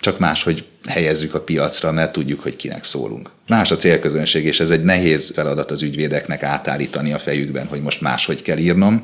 csak 0.00 0.18
máshogy 0.18 0.64
helyezzük 0.88 1.34
a 1.34 1.40
piacra, 1.40 1.92
mert 1.92 2.12
tudjuk, 2.12 2.40
hogy 2.40 2.56
kinek 2.56 2.84
szólunk. 2.84 3.30
Más 3.48 3.70
a 3.70 3.76
célközönség, 3.76 4.44
és 4.44 4.60
ez 4.60 4.70
egy 4.70 4.82
nehéz 4.82 5.32
feladat 5.34 5.70
az 5.70 5.82
ügyvédeknek 5.82 6.42
átállítani 6.42 7.12
a 7.12 7.18
fejükben, 7.18 7.66
hogy 7.66 7.82
most 7.82 8.00
máshogy 8.00 8.42
kell 8.42 8.58
írnom. 8.58 9.02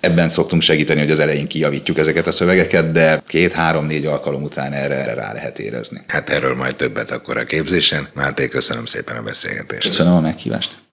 Ebben 0.00 0.28
szoktunk 0.28 0.62
segíteni, 0.62 1.00
hogy 1.00 1.10
az 1.10 1.18
elején 1.18 1.46
kijavítjuk 1.46 1.98
ezeket 1.98 2.26
a 2.26 2.30
szövegeket, 2.30 2.92
de 2.92 3.22
két-három-négy 3.26 4.06
alkalom 4.06 4.42
után 4.42 4.72
erre, 4.72 4.94
erre 4.94 5.14
rá 5.14 5.32
lehet 5.32 5.58
érezni. 5.58 6.04
Hát 6.06 6.30
erről 6.30 6.54
majd 6.54 6.76
többet 6.76 7.10
akkor 7.10 7.38
a 7.38 7.44
képzésen. 7.44 8.06
Máté, 8.14 8.48
köszönöm 8.48 8.84
szépen 8.84 9.16
a 9.16 9.22
beszélgetést. 9.22 9.88
Köszönöm 9.88 10.12
a 10.12 10.20
meghívást. 10.20 10.84